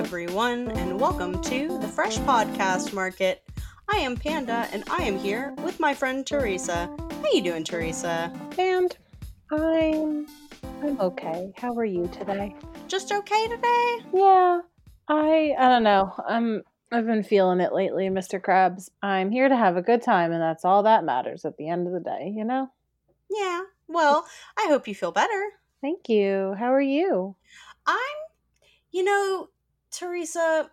Everyone, 0.00 0.70
and 0.70 0.98
welcome 0.98 1.42
to 1.42 1.78
the 1.78 1.86
Fresh 1.86 2.16
Podcast 2.20 2.94
Market. 2.94 3.46
I 3.92 3.98
am 3.98 4.16
Panda, 4.16 4.66
and 4.72 4.82
I 4.88 5.02
am 5.02 5.18
here 5.18 5.54
with 5.58 5.78
my 5.78 5.92
friend 5.92 6.26
Teresa. 6.26 6.90
How 7.10 7.30
you 7.30 7.42
doing, 7.42 7.64
Teresa? 7.64 8.32
And 8.58 8.96
I'm 9.52 10.26
I'm 10.82 10.98
okay. 11.00 11.52
How 11.54 11.74
are 11.74 11.84
you 11.84 12.08
today? 12.08 12.56
Just 12.88 13.12
okay 13.12 13.46
today? 13.48 13.98
Yeah. 14.14 14.62
I 15.06 15.54
I 15.58 15.68
don't 15.68 15.82
know. 15.82 16.14
I'm 16.26 16.62
I've 16.90 17.06
been 17.06 17.22
feeling 17.22 17.60
it 17.60 17.74
lately, 17.74 18.08
Mr. 18.08 18.40
Krabs. 18.40 18.88
I'm 19.02 19.30
here 19.30 19.50
to 19.50 19.56
have 19.56 19.76
a 19.76 19.82
good 19.82 20.00
time 20.00 20.32
and 20.32 20.40
that's 20.40 20.64
all 20.64 20.82
that 20.84 21.04
matters 21.04 21.44
at 21.44 21.58
the 21.58 21.68
end 21.68 21.86
of 21.86 21.92
the 21.92 22.00
day, 22.00 22.32
you 22.34 22.46
know? 22.46 22.70
Yeah. 23.28 23.60
Well, 23.86 24.24
I 24.58 24.68
hope 24.70 24.88
you 24.88 24.94
feel 24.94 25.12
better. 25.12 25.50
Thank 25.82 26.08
you. 26.08 26.54
How 26.58 26.72
are 26.72 26.80
you? 26.80 27.36
I'm, 27.86 27.96
you 28.92 29.04
know, 29.04 29.50
Teresa, 29.90 30.70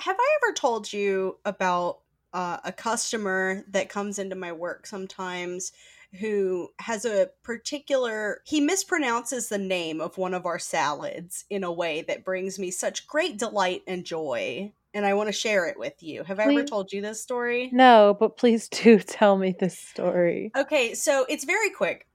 have 0.00 0.16
I 0.18 0.38
ever 0.42 0.54
told 0.54 0.92
you 0.92 1.38
about 1.44 2.00
uh, 2.32 2.58
a 2.64 2.72
customer 2.72 3.64
that 3.68 3.88
comes 3.88 4.18
into 4.18 4.36
my 4.36 4.52
work 4.52 4.86
sometimes 4.86 5.72
who 6.20 6.68
has 6.78 7.04
a 7.04 7.30
particular 7.42 8.42
he 8.44 8.60
mispronounces 8.60 9.48
the 9.48 9.58
name 9.58 10.00
of 10.00 10.18
one 10.18 10.34
of 10.34 10.44
our 10.44 10.58
salads 10.58 11.44
in 11.48 11.64
a 11.64 11.72
way 11.72 12.02
that 12.02 12.24
brings 12.24 12.58
me 12.58 12.70
such 12.70 13.06
great 13.06 13.38
delight 13.38 13.82
and 13.86 14.04
joy 14.04 14.72
and 14.94 15.06
I 15.06 15.14
want 15.14 15.28
to 15.28 15.32
share 15.32 15.66
it 15.66 15.78
with 15.78 16.02
you. 16.02 16.22
Have 16.24 16.38
I 16.38 16.44
ever 16.44 16.64
told 16.64 16.92
you 16.92 17.00
this 17.00 17.20
story? 17.20 17.70
No, 17.72 18.16
but 18.18 18.36
please 18.36 18.68
do 18.68 18.98
tell 18.98 19.38
me 19.38 19.54
this 19.58 19.78
story. 19.78 20.52
Okay, 20.56 20.94
so 20.94 21.24
it's 21.28 21.44
very 21.44 21.70
quick. 21.70 22.06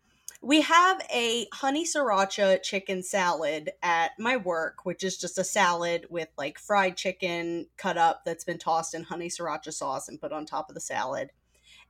We 0.41 0.61
have 0.61 1.01
a 1.13 1.47
honey 1.53 1.85
sriracha 1.85 2.61
chicken 2.63 3.03
salad 3.03 3.71
at 3.81 4.11
my 4.19 4.37
work, 4.37 4.85
which 4.85 5.03
is 5.03 5.17
just 5.17 5.37
a 5.37 5.43
salad 5.43 6.05
with 6.09 6.29
like 6.37 6.59
fried 6.59 6.95
chicken 6.95 7.67
cut 7.77 7.97
up 7.97 8.23
that's 8.25 8.43
been 8.43 8.59
tossed 8.59 8.93
in 8.93 9.03
honey 9.03 9.29
sriracha 9.29 9.73
sauce 9.73 10.07
and 10.07 10.21
put 10.21 10.31
on 10.31 10.45
top 10.45 10.69
of 10.69 10.75
the 10.75 10.81
salad. 10.81 11.31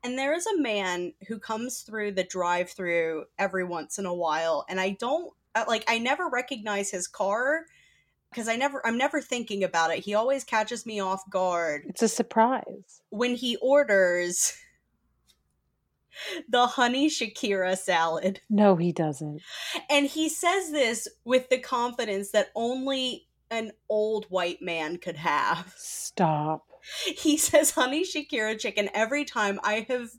And 0.03 0.17
there 0.17 0.33
is 0.33 0.47
a 0.47 0.59
man 0.61 1.13
who 1.27 1.39
comes 1.39 1.81
through 1.81 2.13
the 2.13 2.23
drive 2.23 2.69
through 2.69 3.25
every 3.37 3.63
once 3.63 3.97
in 3.97 4.05
a 4.05 4.13
while, 4.13 4.65
and 4.69 4.79
I 4.79 4.91
don't 4.91 5.33
uh, 5.55 5.65
like, 5.67 5.83
I 5.87 5.97
never 5.97 6.29
recognize 6.29 6.91
his 6.91 7.07
car 7.07 7.65
because 8.29 8.47
I 8.47 8.55
never, 8.57 8.85
I'm 8.85 8.97
never 8.97 9.21
thinking 9.21 9.63
about 9.63 9.91
it. 9.91 10.03
He 10.03 10.13
always 10.13 10.43
catches 10.43 10.85
me 10.85 10.99
off 10.99 11.27
guard 11.29 11.83
It's 11.87 12.03
a 12.03 12.07
surprise. 12.07 13.01
when 13.09 13.35
he 13.35 13.55
orders 13.57 14.53
the 16.49 16.67
honey 16.67 17.09
Shakira 17.09 17.77
salad. 17.77 18.41
No, 18.49 18.75
he 18.75 18.91
doesn't. 18.91 19.41
And 19.89 20.05
he 20.05 20.29
says 20.29 20.71
this 20.71 21.07
with 21.25 21.49
the 21.49 21.59
confidence 21.59 22.31
that 22.31 22.49
only 22.55 23.27
an 23.49 23.71
old 23.89 24.25
white 24.25 24.61
man 24.61 24.97
could 24.97 25.17
have. 25.17 25.73
Stop. 25.77 26.65
He 27.05 27.37
says 27.37 27.71
honey 27.71 28.03
Shakira 28.03 28.59
chicken 28.59 28.89
every 28.93 29.25
time. 29.25 29.59
I 29.63 29.85
have 29.89 30.09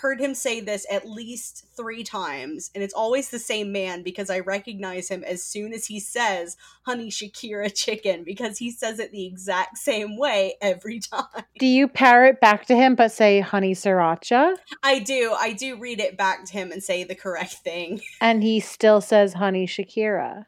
heard 0.00 0.20
him 0.20 0.34
say 0.34 0.60
this 0.60 0.86
at 0.90 1.08
least 1.08 1.66
three 1.76 2.02
times, 2.02 2.70
and 2.74 2.82
it's 2.82 2.94
always 2.94 3.30
the 3.30 3.38
same 3.38 3.72
man 3.72 4.02
because 4.02 4.30
I 4.30 4.40
recognize 4.40 5.08
him 5.08 5.24
as 5.24 5.42
soon 5.42 5.72
as 5.72 5.86
he 5.86 6.00
says 6.00 6.56
honey 6.82 7.10
Shakira 7.10 7.72
chicken 7.74 8.24
because 8.24 8.58
he 8.58 8.70
says 8.70 8.98
it 8.98 9.12
the 9.12 9.26
exact 9.26 9.78
same 9.78 10.16
way 10.16 10.54
every 10.60 11.00
time. 11.12 11.44
Do 11.58 11.66
you 11.66 11.88
parrot 11.88 12.40
back 12.40 12.66
to 12.66 12.76
him 12.76 12.94
but 12.94 13.12
say 13.12 13.40
honey 13.40 13.74
sriracha? 13.74 14.56
I 14.82 14.98
do. 15.00 15.34
I 15.38 15.52
do 15.52 15.76
read 15.76 16.00
it 16.00 16.16
back 16.16 16.44
to 16.46 16.52
him 16.52 16.72
and 16.72 16.82
say 16.82 17.04
the 17.04 17.14
correct 17.14 17.54
thing. 17.54 18.00
And 18.20 18.42
he 18.42 18.60
still 18.60 19.00
says 19.00 19.34
honey 19.34 19.66
Shakira. 19.66 20.46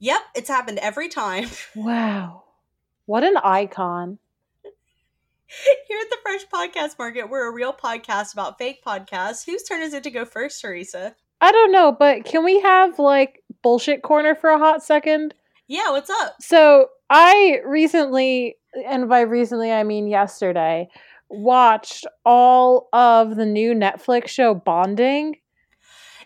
Yep, 0.00 0.20
it's 0.34 0.48
happened 0.48 0.78
every 0.78 1.08
time. 1.08 1.48
Wow. 1.74 2.44
What 3.06 3.24
an 3.24 3.36
icon. 3.42 4.18
Here 5.86 5.98
at 5.98 6.10
the 6.10 6.18
Fresh 6.22 6.46
Podcast 6.52 6.98
Market, 6.98 7.30
we're 7.30 7.48
a 7.48 7.54
real 7.54 7.72
podcast 7.72 8.34
about 8.34 8.58
fake 8.58 8.84
podcasts. 8.84 9.46
Whose 9.46 9.62
turn 9.62 9.80
is 9.80 9.94
it 9.94 10.02
to 10.02 10.10
go 10.10 10.26
first, 10.26 10.60
Teresa? 10.60 11.16
I 11.40 11.52
don't 11.52 11.72
know, 11.72 11.90
but 11.90 12.26
can 12.26 12.44
we 12.44 12.60
have 12.60 12.98
like 12.98 13.42
bullshit 13.62 14.02
corner 14.02 14.34
for 14.34 14.50
a 14.50 14.58
hot 14.58 14.82
second? 14.82 15.32
Yeah, 15.66 15.90
what's 15.90 16.10
up? 16.10 16.34
So 16.40 16.88
I 17.08 17.60
recently, 17.64 18.56
and 18.86 19.08
by 19.08 19.22
recently 19.22 19.72
I 19.72 19.84
mean 19.84 20.06
yesterday, 20.06 20.88
watched 21.30 22.06
all 22.26 22.90
of 22.92 23.36
the 23.36 23.46
new 23.46 23.72
Netflix 23.72 24.28
show 24.28 24.54
Bonding. 24.54 25.36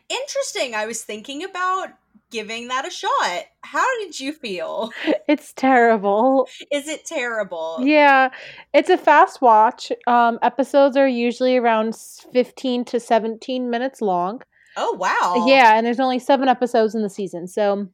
Interesting. 0.09 0.75
I 0.75 0.87
was 0.87 1.03
thinking 1.05 1.45
about 1.45 1.91
giving 2.33 2.69
that 2.69 2.87
a 2.87 2.91
shot. 2.91 3.45
How 3.61 3.87
did 4.01 4.19
you 4.19 4.33
feel? 4.33 4.91
It's 5.29 5.53
terrible. 5.53 6.49
Is 6.73 6.89
it 6.89 7.05
terrible? 7.05 7.79
Yeah, 7.81 8.31
it's 8.75 8.91
a 8.91 8.99
fast 8.99 9.41
watch. 9.41 9.93
Um, 10.07 10.39
episodes 10.43 10.97
are 10.97 11.07
usually 11.07 11.57
around 11.57 11.95
15 12.33 12.85
to 12.87 12.99
17 12.99 13.71
minutes 13.71 14.01
long. 14.01 14.43
Oh, 14.77 14.95
wow. 14.95 15.47
Yeah, 15.47 15.77
and 15.77 15.87
there's 15.87 16.01
only 16.01 16.19
seven 16.19 16.49
episodes 16.49 16.95
in 16.95 17.03
the 17.03 17.11
season. 17.11 17.47
So 17.47 17.89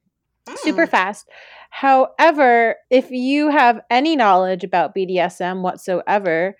super 0.56 0.86
Mm. 0.86 0.90
fast. 0.90 1.28
However, 1.70 2.76
if 2.90 3.10
you 3.10 3.50
have 3.50 3.80
any 3.90 4.16
knowledge 4.16 4.64
about 4.64 4.94
BDSM 4.94 5.62
whatsoever, 5.62 6.56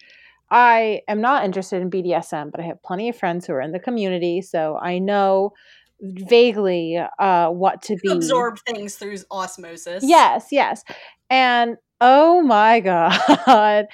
I 0.51 1.03
am 1.09 1.21
not 1.21 1.45
interested 1.45 1.83
in 1.83 1.91
BDSM, 1.91 2.51
but 2.51 2.61
I 2.61 2.65
have 2.65 2.83
plenty 2.83 3.09
of 3.09 3.17
friends 3.17 3.47
who 3.47 3.53
are 3.55 3.61
in 3.61 3.73
the 3.73 3.79
community, 3.79 4.43
so 4.43 4.79
I 4.81 4.99
know 4.99 5.53
vaguely 6.01 6.99
uh, 7.19 7.49
what 7.51 7.83
to 7.83 7.97
be. 8.03 8.09
Absorb 8.11 8.59
things 8.67 8.97
through 8.97 9.19
osmosis. 9.31 10.05
Yes, 10.07 10.49
yes. 10.51 10.85
And 11.31 11.77
oh 12.01 12.43
my 12.43 12.81
god, 13.47 13.87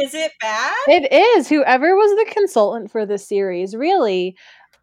Is 0.00 0.14
it 0.14 0.32
bad? 0.40 0.74
it 0.88 1.12
is 1.12 1.48
whoever 1.48 1.94
was 1.96 2.10
the 2.24 2.30
consultant 2.32 2.90
for 2.90 3.06
this 3.06 3.26
series 3.26 3.74
really 3.74 4.36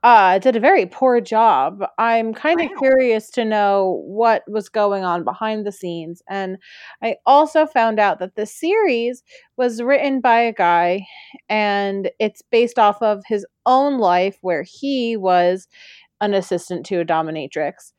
uh 0.04 0.38
did 0.40 0.56
a 0.56 0.60
very 0.60 0.86
poor 0.86 1.20
job. 1.22 1.84
I'm 1.98 2.34
kind 2.34 2.60
of 2.62 2.68
Wow. 2.72 2.80
curious 2.80 3.30
to 3.32 3.46
know 3.46 4.04
what 4.06 4.44
was 4.48 4.68
going 4.70 5.04
on 5.04 5.24
behind 5.24 5.66
the 5.66 5.72
scenes 5.72 6.22
and 6.30 6.58
I 7.04 7.18
also 7.26 7.66
found 7.66 8.00
out 8.00 8.20
that 8.20 8.36
the 8.36 8.46
series 8.46 9.24
was 9.58 9.82
written 9.82 10.22
by 10.22 10.40
a 10.42 10.54
guy 10.54 11.06
and 11.50 12.10
it's 12.20 12.42
based 12.52 12.78
off 12.80 13.02
of 13.02 13.24
his 13.28 13.46
own 13.66 13.98
life 14.00 14.38
where 14.42 14.64
he 14.68 15.18
was 15.18 15.68
an 16.22 16.34
assistant 16.34 16.86
to 16.88 17.00
a 17.00 17.06
dominatrix. 17.06 17.92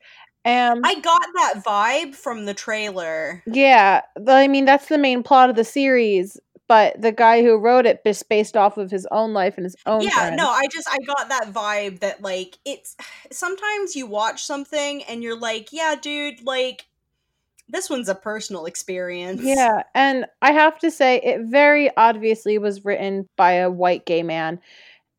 And 0.45 0.81
I 0.85 0.95
got 0.99 1.21
that 1.35 1.63
vibe 1.65 2.15
from 2.15 2.45
the 2.45 2.53
trailer. 2.53 3.43
yeah, 3.45 4.01
I 4.27 4.47
mean 4.47 4.65
that's 4.65 4.87
the 4.87 4.97
main 4.97 5.21
plot 5.23 5.49
of 5.49 5.55
the 5.55 5.63
series, 5.65 6.39
but 6.67 7.01
the 7.01 7.11
guy 7.11 7.41
who 7.41 7.57
wrote 7.57 7.85
it 7.85 8.01
is 8.05 8.23
based 8.23 8.55
off 8.55 8.77
of 8.77 8.91
his 8.91 9.07
own 9.11 9.33
life 9.33 9.57
and 9.57 9.65
his 9.65 9.75
own. 9.85 10.01
yeah 10.01 10.11
friends. 10.11 10.37
no 10.37 10.49
i 10.49 10.63
just 10.71 10.87
i 10.89 10.97
got 11.05 11.29
that 11.29 11.53
vibe 11.53 11.99
that 11.99 12.21
like 12.21 12.57
it's 12.65 12.95
sometimes 13.31 13.95
you 13.95 14.05
watch 14.05 14.43
something 14.43 15.03
and 15.03 15.23
you're 15.23 15.37
like 15.39 15.69
yeah 15.71 15.95
dude 16.01 16.45
like 16.45 16.85
this 17.69 17.89
one's 17.89 18.07
a 18.07 18.15
personal 18.15 18.65
experience 18.65 19.41
Yeah, 19.43 19.83
and 19.93 20.25
I 20.41 20.53
have 20.53 20.79
to 20.79 20.89
say 20.89 21.17
it 21.17 21.41
very 21.41 21.89
obviously 21.97 22.57
was 22.57 22.85
written 22.85 23.27
by 23.35 23.53
a 23.53 23.69
white 23.69 24.05
gay 24.05 24.23
man, 24.23 24.61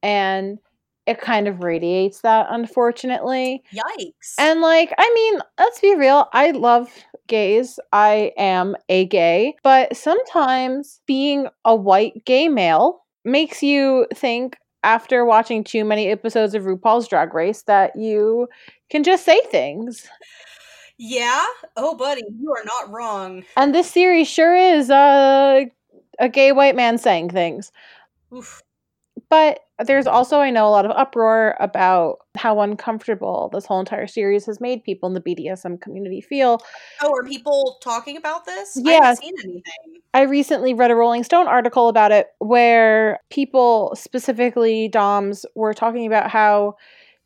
and 0.02 0.58
it 1.08 1.20
kind 1.20 1.48
of 1.48 1.62
radiates 1.62 2.20
that, 2.20 2.46
unfortunately. 2.50 3.62
yikes 3.72 4.34
And 4.38 4.60
like, 4.60 4.92
I 4.98 5.10
mean, 5.14 5.40
let's 5.58 5.80
be 5.80 5.94
real. 5.94 6.28
I 6.32 6.50
love 6.52 6.90
gays. 7.26 7.78
I 7.92 8.32
am 8.36 8.76
a 8.88 9.06
gay, 9.06 9.54
but 9.62 9.96
sometimes 9.96 11.00
being 11.06 11.48
a 11.64 11.74
white 11.74 12.24
gay 12.24 12.48
male 12.48 13.04
makes 13.24 13.62
you 13.62 14.06
think 14.14 14.56
after 14.84 15.24
watching 15.24 15.64
too 15.64 15.84
many 15.84 16.08
episodes 16.08 16.54
of 16.54 16.62
RuPaul's 16.62 17.08
Drag 17.08 17.34
Race 17.34 17.62
that 17.62 17.96
you 17.96 18.48
can 18.90 19.02
just 19.02 19.24
say 19.24 19.40
things. 19.50 20.06
yeah 20.98 21.44
oh 21.76 21.94
buddy 21.96 22.22
you 22.40 22.50
are 22.52 22.64
not 22.64 22.90
wrong 22.92 23.44
And 23.56 23.72
this 23.74 23.88
series 23.90 24.26
sure 24.28 24.56
is 24.56 24.90
uh, 24.90 25.64
a 26.18 26.28
gay 26.28 26.52
white 26.52 26.74
man 26.76 26.98
saying 26.98 27.30
things. 27.30 27.70
Oof. 28.34 28.62
But 29.30 29.60
there's 29.84 30.06
also, 30.06 30.38
I 30.40 30.50
know, 30.50 30.66
a 30.66 30.70
lot 30.70 30.86
of 30.86 30.90
uproar 30.92 31.56
about 31.60 32.18
how 32.36 32.60
uncomfortable 32.60 33.50
this 33.52 33.66
whole 33.66 33.78
entire 33.80 34.06
series 34.06 34.46
has 34.46 34.60
made 34.60 34.82
people 34.84 35.06
in 35.06 35.14
the 35.14 35.20
BDSM 35.20 35.80
community 35.80 36.20
feel. 36.20 36.60
oh 37.02 37.12
are 37.14 37.24
people 37.24 37.78
talking 37.82 38.16
about 38.16 38.44
this 38.46 38.72
Yeah. 38.76 38.90
i 38.90 38.94
Yes. 38.94 39.02
haven't 39.02 39.22
seen 39.22 39.34
anything 39.44 40.02
I 40.14 40.22
recently 40.22 40.72
read 40.72 40.90
a 40.90 40.94
Rolling 40.96 41.22
Stone 41.22 41.46
article 41.48 41.88
about 41.88 42.12
it 42.12 42.28
where 42.38 43.20
people, 43.30 43.92
specifically 43.94 44.88
DOMs, 44.88 45.44
were 45.54 45.74
talking 45.74 46.06
about 46.06 46.30
how 46.30 46.76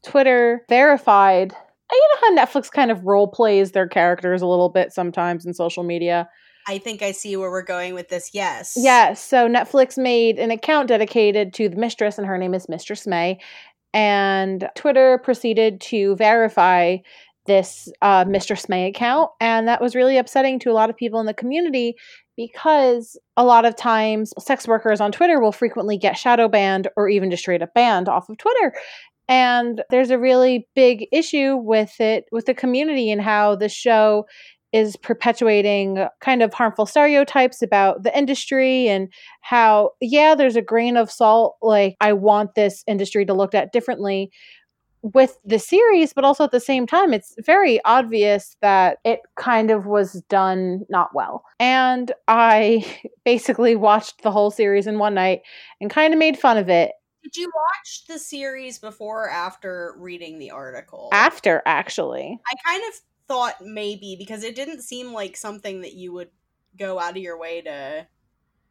Twitter 0.03 0.65
verified. 0.69 1.55
You 1.93 2.09
know 2.15 2.37
how 2.37 2.45
Netflix 2.45 2.71
kind 2.71 2.91
of 2.91 3.05
role 3.05 3.29
plays 3.29 3.73
their 3.73 3.89
characters 3.89 4.43
a 4.43 4.47
little 4.47 4.69
bit 4.69 4.93
sometimes 4.93 5.47
in 5.47 5.55
social 5.55 5.83
media? 5.83 6.29
i 6.69 6.79
think 6.79 7.03
i 7.03 7.11
see 7.11 7.35
where 7.35 7.51
we're 7.51 7.61
going 7.61 7.93
with 7.93 8.09
this 8.09 8.31
yes 8.33 8.75
Yes. 8.77 9.23
So 9.23 9.49
Netflix 9.49 9.99
made 9.99 10.39
an 10.39 10.51
account 10.51 10.89
dedicated 10.89 11.53
to 11.55 11.69
the 11.69 11.77
mistress, 11.77 12.19
and 12.19 12.27
her 12.27 12.39
name 12.39 12.55
is 12.55 12.69
Mistress 12.69 13.07
May. 13.07 13.39
And 13.95 14.69
Twitter 14.75 15.19
proceeded 15.19 15.81
to 15.83 16.17
verify 16.17 16.99
this 17.47 17.89
uh, 18.01 18.25
Mistress 18.27 18.69
May 18.69 18.87
account. 18.87 19.31
And 19.41 19.67
that 19.69 19.81
was 19.81 19.95
really 19.95 20.17
upsetting 20.17 20.59
to 20.61 20.71
a 20.71 20.73
lot 20.73 20.91
of 20.91 20.97
people 20.97 21.21
in 21.21 21.27
the 21.27 21.35
community 21.35 21.97
because 22.37 23.19
a 23.37 23.45
lot 23.45 23.65
of 23.65 23.77
times 23.77 24.33
sex 24.39 24.67
workers 24.67 25.01
on 25.01 25.13
Twitter 25.13 25.41
will 25.41 25.53
frequently 25.53 25.99
get 25.99 26.17
shadow 26.17 26.49
banned 26.49 26.89
or 26.97 27.09
even 27.09 27.31
just 27.31 27.43
straight 27.43 27.63
up 27.63 27.75
banned 27.75 28.09
off 28.09 28.29
of 28.29 28.39
Twitter. 28.39 28.73
And 29.33 29.83
there's 29.89 30.11
a 30.11 30.19
really 30.19 30.69
big 30.75 31.07
issue 31.11 31.57
with 31.57 31.99
it, 32.03 32.27
with 32.33 32.45
the 32.45 32.53
community 32.53 33.11
and 33.11 33.23
how 33.23 33.57
the 33.57 33.71
show 33.71 34.27
is 34.75 34.95
perpetuating 34.95 36.07
kind 36.21 36.43
of 36.43 36.53
harmful 36.53 36.85
stereotypes 36.85 37.63
about 37.63 38.03
the 38.03 38.15
industry 38.17 38.89
and 38.89 39.11
how, 39.41 39.93
yeah, 40.03 40.35
there's 40.35 40.55
a 40.55 40.61
grain 40.61 40.99
of 40.99 41.11
salt. 41.11 41.57
Like, 41.63 41.97
I 41.99 42.13
want 42.13 42.57
this 42.57 42.85
industry 42.87 43.25
to 43.25 43.33
look 43.33 43.55
at 43.55 43.73
differently 43.73 44.31
with 45.01 45.39
the 45.47 45.59
series, 45.59 46.13
but 46.13 46.27
also 46.27 46.45
at 46.45 46.51
the 46.51 46.61
same 46.61 46.87
time, 46.87 47.15
it's 47.15 47.35
very 47.39 47.83
obvious 47.87 48.59
that 48.61 48.99
it 49.03 49.21
kind 49.37 49.71
of 49.71 49.87
was 49.87 50.23
done 50.29 50.83
not 50.91 51.09
well. 51.15 51.43
And 51.59 52.13
I 52.29 52.85
basically 53.25 53.77
watched 53.77 54.23
the 54.23 54.31
whole 54.31 54.51
series 54.51 54.87
in 54.87 54.99
one 54.99 55.15
night 55.15 55.41
and 55.81 55.89
kind 55.89 56.13
of 56.13 56.19
made 56.19 56.39
fun 56.39 56.59
of 56.59 56.69
it. 56.69 56.93
Did 57.23 57.37
you 57.37 57.51
watch 57.55 58.05
the 58.09 58.19
series 58.19 58.79
before 58.79 59.25
or 59.25 59.31
after 59.31 59.95
reading 59.99 60.39
the 60.39 60.51
article? 60.51 61.09
After, 61.13 61.63
actually. 61.67 62.41
I 62.47 62.55
kind 62.69 62.83
of 62.89 63.01
thought 63.29 63.57
maybe 63.61 64.17
because 64.19 64.43
it 64.43 64.57
didn't 64.57 64.83
seem 64.83 65.13
like 65.13 65.37
something 65.37 65.83
that 65.83 65.95
you 65.95 66.13
would 66.13 66.31
go 66.79 66.99
out 66.99 67.13
of 67.13 67.23
your 67.23 67.39
way 67.39 67.61
to. 67.63 68.07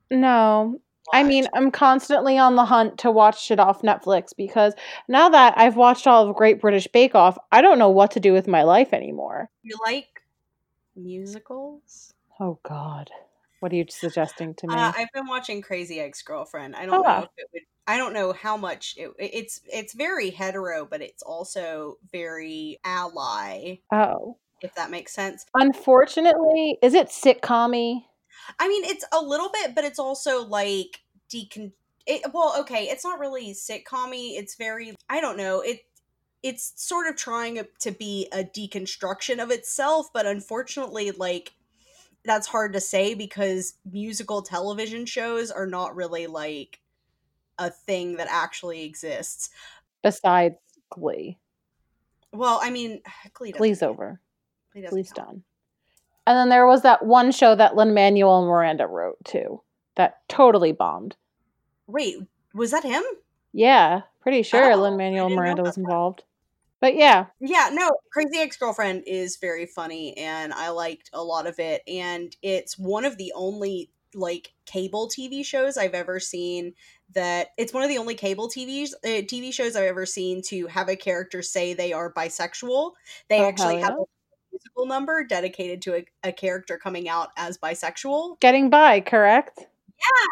No, 0.09 0.81
I 1.13 1.23
mean, 1.23 1.47
I'm 1.53 1.71
constantly 1.71 2.37
on 2.37 2.55
the 2.55 2.65
hunt 2.65 2.99
to 2.99 3.11
watch 3.11 3.41
shit 3.41 3.59
off 3.59 3.81
Netflix 3.81 4.35
because 4.35 4.73
now 5.07 5.29
that 5.29 5.53
I've 5.57 5.75
watched 5.75 6.07
all 6.07 6.27
of 6.27 6.35
Great 6.35 6.61
British 6.61 6.87
Bake 6.87 7.15
Off, 7.15 7.37
I 7.51 7.61
don't 7.61 7.79
know 7.79 7.89
what 7.89 8.11
to 8.11 8.19
do 8.19 8.33
with 8.33 8.47
my 8.47 8.63
life 8.63 8.93
anymore. 8.93 9.49
You 9.63 9.77
like 9.83 10.21
musicals? 10.95 12.13
Oh 12.39 12.59
God, 12.63 13.09
what 13.61 13.71
are 13.71 13.75
you 13.75 13.85
suggesting 13.89 14.55
to 14.55 14.67
me? 14.67 14.73
Uh, 14.73 14.91
I've 14.97 15.11
been 15.13 15.27
watching 15.27 15.61
Crazy 15.61 15.99
Ex 15.99 16.23
Girlfriend. 16.23 16.75
I 16.75 16.87
don't 16.87 16.95
oh. 16.95 17.01
know 17.01 17.17
if 17.19 17.29
it 17.37 17.47
would. 17.53 17.61
I 17.87 17.97
don't 17.97 18.13
know 18.13 18.33
how 18.33 18.57
much 18.57 18.95
it, 18.97 19.11
it's. 19.19 19.61
It's 19.71 19.93
very 19.93 20.31
hetero, 20.31 20.85
but 20.85 21.01
it's 21.01 21.21
also 21.21 21.97
very 22.11 22.79
ally. 22.83 23.77
Oh, 23.93 24.37
if 24.61 24.73
that 24.75 24.89
makes 24.89 25.13
sense. 25.13 25.45
Unfortunately, 25.53 26.79
is 26.81 26.95
it 26.95 27.09
sitcommy? 27.09 28.03
I 28.59 28.67
mean, 28.67 28.83
it's 28.83 29.05
a 29.13 29.21
little 29.21 29.49
bit, 29.49 29.75
but 29.75 29.83
it's 29.83 29.99
also 29.99 30.43
like 30.43 31.01
decon. 31.31 31.71
It, 32.07 32.23
well, 32.33 32.55
okay, 32.61 32.85
it's 32.85 33.03
not 33.03 33.19
really 33.19 33.53
sitcommy. 33.53 34.37
It's 34.39 34.55
very, 34.55 34.95
I 35.07 35.21
don't 35.21 35.37
know. 35.37 35.61
It 35.61 35.81
it's 36.41 36.73
sort 36.75 37.07
of 37.07 37.15
trying 37.15 37.63
to 37.81 37.91
be 37.91 38.27
a 38.33 38.43
deconstruction 38.43 39.41
of 39.41 39.51
itself, 39.51 40.07
but 40.11 40.25
unfortunately, 40.25 41.11
like 41.11 41.53
that's 42.23 42.47
hard 42.47 42.73
to 42.73 42.81
say 42.81 43.13
because 43.13 43.75
musical 43.89 44.41
television 44.41 45.05
shows 45.05 45.51
are 45.51 45.67
not 45.67 45.95
really 45.95 46.27
like 46.27 46.79
a 47.57 47.69
thing 47.69 48.17
that 48.17 48.27
actually 48.29 48.83
exists. 48.83 49.49
Besides 50.03 50.55
Glee. 50.89 51.37
Well, 52.31 52.59
I 52.61 52.69
mean, 52.69 53.01
Glee 53.33 53.51
Glee's 53.51 53.83
over. 53.83 54.19
Glee 54.73 54.87
Glee's 54.87 55.11
done. 55.11 55.43
And 56.27 56.37
then 56.37 56.49
there 56.49 56.67
was 56.67 56.83
that 56.83 57.05
one 57.05 57.31
show 57.31 57.55
that 57.55 57.75
Lin 57.75 57.93
Manuel 57.93 58.45
Miranda 58.45 58.85
wrote 58.85 59.17
too, 59.25 59.61
that 59.95 60.19
totally 60.29 60.71
bombed. 60.71 61.15
Wait, 61.87 62.17
was 62.53 62.71
that 62.71 62.83
him? 62.83 63.03
Yeah, 63.53 64.01
pretty 64.21 64.43
sure 64.43 64.71
oh, 64.71 64.75
Lin 64.75 64.97
Manuel 64.97 65.29
Miranda 65.29 65.63
was 65.63 65.77
involved. 65.77 66.23
But 66.81 66.95
yeah. 66.95 67.27
Yeah, 67.39 67.69
no, 67.71 67.91
Crazy 68.11 68.39
Ex 68.39 68.57
Girlfriend 68.57 69.03
is 69.05 69.37
very 69.37 69.67
funny 69.67 70.17
and 70.17 70.51
I 70.51 70.69
liked 70.69 71.11
a 71.13 71.23
lot 71.23 71.47
of 71.47 71.59
it. 71.59 71.83
And 71.87 72.35
it's 72.41 72.77
one 72.77 73.05
of 73.05 73.17
the 73.17 73.31
only 73.35 73.91
like 74.13 74.51
cable 74.65 75.07
TV 75.07 75.45
shows 75.45 75.77
I've 75.77 75.93
ever 75.93 76.19
seen 76.19 76.73
that 77.13 77.49
it's 77.57 77.73
one 77.73 77.83
of 77.83 77.89
the 77.89 77.97
only 77.97 78.15
cable 78.15 78.49
TVs 78.49 78.93
uh, 79.05 79.21
TV 79.23 79.53
shows 79.53 79.75
I've 79.75 79.83
ever 79.85 80.05
seen 80.05 80.41
to 80.47 80.67
have 80.67 80.89
a 80.89 80.95
character 80.95 81.41
say 81.41 81.73
they 81.73 81.93
are 81.93 82.11
bisexual. 82.11 82.93
They 83.29 83.39
oh, 83.39 83.47
actually 83.47 83.75
yeah. 83.75 83.85
have 83.85 83.93
a 83.93 84.03
musical 84.51 84.85
number 84.85 85.23
dedicated 85.23 85.81
to 85.83 85.95
a, 85.97 86.05
a 86.23 86.31
character 86.31 86.77
coming 86.77 87.07
out 87.07 87.29
as 87.37 87.57
bisexual. 87.57 88.39
Getting 88.39 88.69
by, 88.69 89.01
correct? 89.01 89.59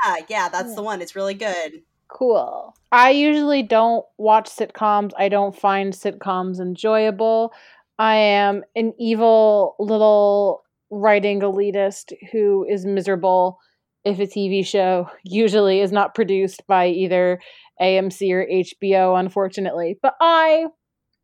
Yeah, 0.06 0.16
yeah, 0.30 0.50
that's 0.50 0.70
yeah. 0.70 0.76
the 0.76 0.84
one. 0.84 1.02
It's 1.02 1.16
really 1.16 1.36
good. 1.36 1.84
Cool. 2.10 2.74
I 2.92 3.12
usually 3.12 3.64
don't 3.64 4.06
watch 4.18 4.50
sitcoms. 4.50 5.12
I 5.18 5.30
don't 5.30 5.56
find 5.56 5.94
sitcoms 5.94 6.60
enjoyable. 6.60 7.54
I 8.00 8.16
am 8.16 8.64
an 8.76 8.94
evil 9.00 9.76
little 9.80 10.64
writing 10.90 11.42
elitist 11.42 12.14
who 12.32 12.66
is 12.68 12.86
miserable 12.86 13.60
if 14.06 14.20
a 14.20 14.26
TV 14.26 14.66
show 14.66 15.10
usually 15.24 15.82
is 15.82 15.92
not 15.92 16.16
produced 16.16 16.64
by 16.68 16.88
either 16.88 17.40
AMC 17.80 18.32
or 18.32 18.46
HBO, 18.46 19.20
unfortunately. 19.20 20.00
But 20.02 20.16
I 20.20 20.66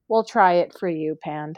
will 0.08 0.24
try 0.24 0.54
it 0.56 0.78
for 0.78 0.88
you, 0.88 1.18
Pand. 1.22 1.58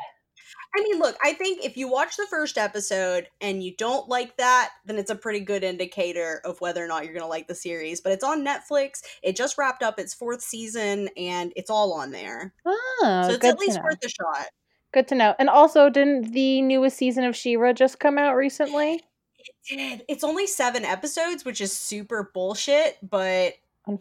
I 0.75 0.83
mean, 0.83 0.99
look, 0.99 1.17
I 1.23 1.33
think 1.33 1.65
if 1.65 1.77
you 1.77 1.89
watch 1.89 2.17
the 2.17 2.27
first 2.29 2.57
episode 2.57 3.27
and 3.41 3.63
you 3.63 3.75
don't 3.77 4.07
like 4.07 4.37
that, 4.37 4.71
then 4.85 4.97
it's 4.97 5.11
a 5.11 5.15
pretty 5.15 5.39
good 5.39 5.63
indicator 5.63 6.41
of 6.45 6.61
whether 6.61 6.83
or 6.83 6.87
not 6.87 7.03
you're 7.03 7.13
going 7.13 7.23
to 7.23 7.27
like 7.27 7.47
the 7.47 7.55
series. 7.55 8.01
But 8.01 8.11
it's 8.13 8.23
on 8.23 8.45
Netflix. 8.45 9.01
It 9.23 9.35
just 9.35 9.57
wrapped 9.57 9.83
up 9.83 9.99
its 9.99 10.13
fourth 10.13 10.41
season 10.41 11.09
and 11.17 11.53
it's 11.55 11.69
all 11.69 11.93
on 11.93 12.11
there. 12.11 12.53
Oh, 12.65 13.23
so 13.27 13.33
it's 13.33 13.45
at 13.45 13.59
least 13.59 13.81
worth 13.83 14.03
a 14.03 14.09
shot. 14.09 14.47
Good 14.93 15.07
to 15.09 15.15
know. 15.15 15.35
And 15.37 15.49
also, 15.49 15.89
didn't 15.89 16.31
the 16.31 16.61
newest 16.61 16.97
season 16.97 17.23
of 17.25 17.35
She-Ra 17.35 17.73
just 17.73 17.99
come 17.99 18.17
out 18.17 18.35
recently? 18.35 19.03
It 19.39 19.55
did. 19.69 20.05
It's 20.07 20.23
only 20.23 20.47
seven 20.47 20.85
episodes, 20.85 21.45
which 21.45 21.61
is 21.61 21.71
super 21.71 22.31
bullshit, 22.33 22.97
but 23.01 23.53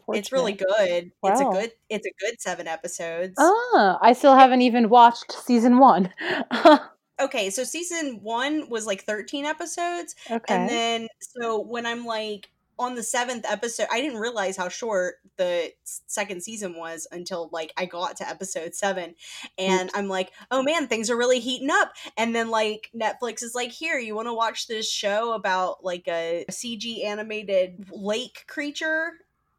it's 0.09 0.33
really 0.33 0.53
good. 0.53 1.13
Wow. 1.23 1.31
It's 1.33 1.41
a 1.41 1.45
good 1.45 1.73
it's 1.89 2.07
a 2.07 2.13
good 2.21 2.41
7 2.41 2.67
episodes. 2.67 3.35
Ah, 3.39 3.99
I 4.01 4.13
still 4.13 4.35
haven't 4.35 4.63
even 4.63 4.89
watched 4.89 5.33
season 5.33 5.79
1. 5.79 6.13
okay, 7.21 7.51
so 7.51 7.65
season 7.65 8.21
1 8.23 8.69
was 8.69 8.87
like 8.87 9.05
13 9.05 9.45
episodes. 9.45 10.15
Okay. 10.31 10.55
And 10.55 10.69
then 10.69 11.09
so 11.21 11.61
when 11.61 11.87
I'm 11.87 12.05
like 12.05 12.51
on 12.79 12.95
the 12.95 13.03
seventh 13.03 13.45
episode, 13.49 13.87
I 13.91 14.01
didn't 14.01 14.21
realize 14.21 14.57
how 14.57 14.69
short 14.69 15.17
the 15.37 15.73
second 15.85 16.43
season 16.43 16.77
was 16.77 17.07
until 17.11 17.49
like 17.53 17.73
I 17.77 17.87
got 17.87 18.17
to 18.19 18.29
episode 18.29 18.75
seven, 18.75 19.15
and 19.59 19.91
I'm 19.95 20.09
like, 20.09 20.33
oh 20.51 20.63
man, 20.63 20.87
things 20.87 21.11
are 21.11 21.17
really 21.17 21.41
heating 21.41 21.71
up. 21.71 21.93
And 22.17 22.35
then 22.35 22.51
like 22.51 22.91
Netflix 22.95 23.43
is 23.43 23.55
like, 23.55 23.71
here, 23.71 23.99
you 23.99 24.15
want 24.15 24.29
to 24.29 24.35
watch 24.35 24.67
this 24.67 24.91
show 24.91 25.33
about 25.33 25.85
like 25.85 26.07
a 26.09 26.45
CG 26.51 27.05
animated 27.05 27.89
lake 27.91 28.45
creature? 28.47 29.13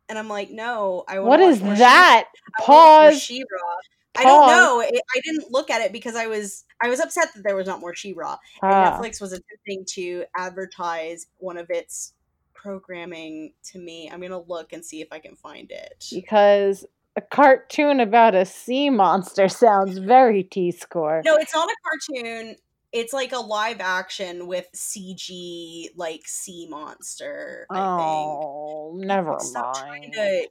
And 0.10 0.18
I'm 0.18 0.30
like, 0.30 0.50
no, 0.52 1.04
I 1.08 1.20
want. 1.20 1.30
What 1.30 1.40
is 1.42 1.62
that? 1.62 2.28
She- 2.34 2.64
Pause. 2.64 3.22
She-Ra. 3.22 3.76
I 4.18 4.24
don't 4.24 4.48
know. 4.48 4.80
It, 4.82 5.00
I 5.16 5.20
didn't 5.24 5.52
look 5.52 5.70
at 5.70 5.82
it 5.82 5.92
because 5.92 6.16
I 6.16 6.26
was 6.28 6.66
I 6.82 6.90
was 6.90 7.00
upset 7.00 7.34
that 7.36 7.44
there 7.44 7.56
was 7.56 7.68
not 7.68 7.80
more 7.80 7.94
She-Ra. 7.94 8.38
Ah. 8.64 9.00
Netflix 9.00 9.22
was 9.22 9.32
attempting 9.32 9.86
to 9.90 10.24
advertise 10.36 11.28
one 11.38 11.58
of 11.58 11.70
its 11.70 12.14
programming 12.54 13.54
to 13.72 13.80
me. 13.80 14.10
I'm 14.12 14.20
gonna 14.20 14.40
look 14.40 14.74
and 14.74 14.84
see 14.84 15.02
if 15.02 15.10
I 15.12 15.20
can 15.20 15.36
find 15.36 15.72
it 15.72 16.06
because 16.12 16.86
a 17.16 17.22
cartoon 17.22 18.00
about 18.00 18.34
a 18.34 18.46
sea 18.46 18.90
monster 18.90 19.48
sounds 19.48 20.00
very 20.00 20.44
T 20.44 20.72
score. 20.72 21.22
No, 21.24 21.36
it's 21.36 21.54
not 21.54 21.70
a 21.70 21.76
cartoon 21.84 22.56
it's 22.92 23.14
like 23.14 23.32
a 23.32 23.40
live 23.40 23.82
action 23.82 24.48
with 24.48 24.68
CG 24.76 25.90
like 25.96 26.22
sea 26.26 26.68
monster. 26.70 27.68
I 27.70 27.80
oh, 27.80 28.94
think. 28.96 29.08
never 29.08 29.36
Stop 29.40 29.76
mind. 29.76 30.14
Trying 30.14 30.42
to 30.42 30.48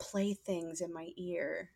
play 0.00 0.34
things 0.34 0.80
in 0.80 0.92
my 0.92 1.08
ear. 1.16 1.70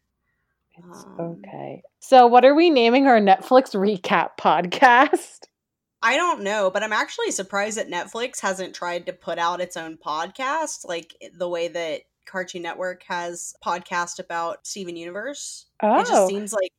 It's 0.76 1.05
um, 1.05 1.38
okay. 1.47 1.83
So, 2.00 2.26
what 2.26 2.45
are 2.45 2.55
we 2.55 2.71
naming 2.71 3.07
our 3.07 3.21
Netflix 3.21 3.75
recap 3.75 4.31
podcast? 4.38 5.40
I 6.02 6.16
don't 6.16 6.43
know, 6.43 6.71
but 6.71 6.83
I'm 6.83 6.93
actually 6.93 7.31
surprised 7.31 7.78
that 7.78 7.88
Netflix 7.88 8.40
hasn't 8.40 8.75
tried 8.75 9.07
to 9.07 9.12
put 9.12 9.38
out 9.38 9.62
its 9.62 9.76
own 9.76 9.97
podcast, 9.97 10.87
like 10.87 11.16
the 11.37 11.49
way 11.49 11.69
that 11.69 12.02
Cartoon 12.26 12.62
Network 12.62 13.02
has 13.09 13.55
podcast 13.64 14.19
about 14.19 14.66
Steven 14.66 14.97
Universe. 14.97 15.66
Oh. 15.83 16.00
It 16.00 16.07
just 16.07 16.12
oh. 16.12 16.28
seems 16.28 16.52
like 16.52 16.71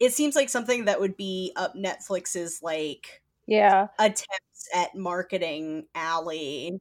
it 0.00 0.12
seems 0.12 0.34
like 0.34 0.48
something 0.48 0.86
that 0.86 1.00
would 1.00 1.16
be 1.16 1.52
up 1.56 1.74
Netflix's 1.74 2.60
like 2.62 3.22
yeah 3.46 3.88
attempts 3.98 4.68
at 4.74 4.94
marketing 4.94 5.86
alley. 5.94 6.78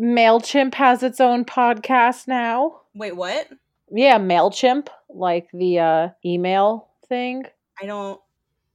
Mailchimp 0.00 0.74
has 0.74 1.02
its 1.02 1.20
own 1.20 1.44
podcast 1.44 2.26
now. 2.26 2.80
Wait, 2.94 3.14
what? 3.14 3.48
Yeah, 3.90 4.18
Mailchimp, 4.18 4.88
like 5.08 5.48
the 5.52 5.78
uh, 5.78 6.08
email 6.24 6.88
thing. 7.08 7.44
I 7.80 7.86
don't 7.86 8.20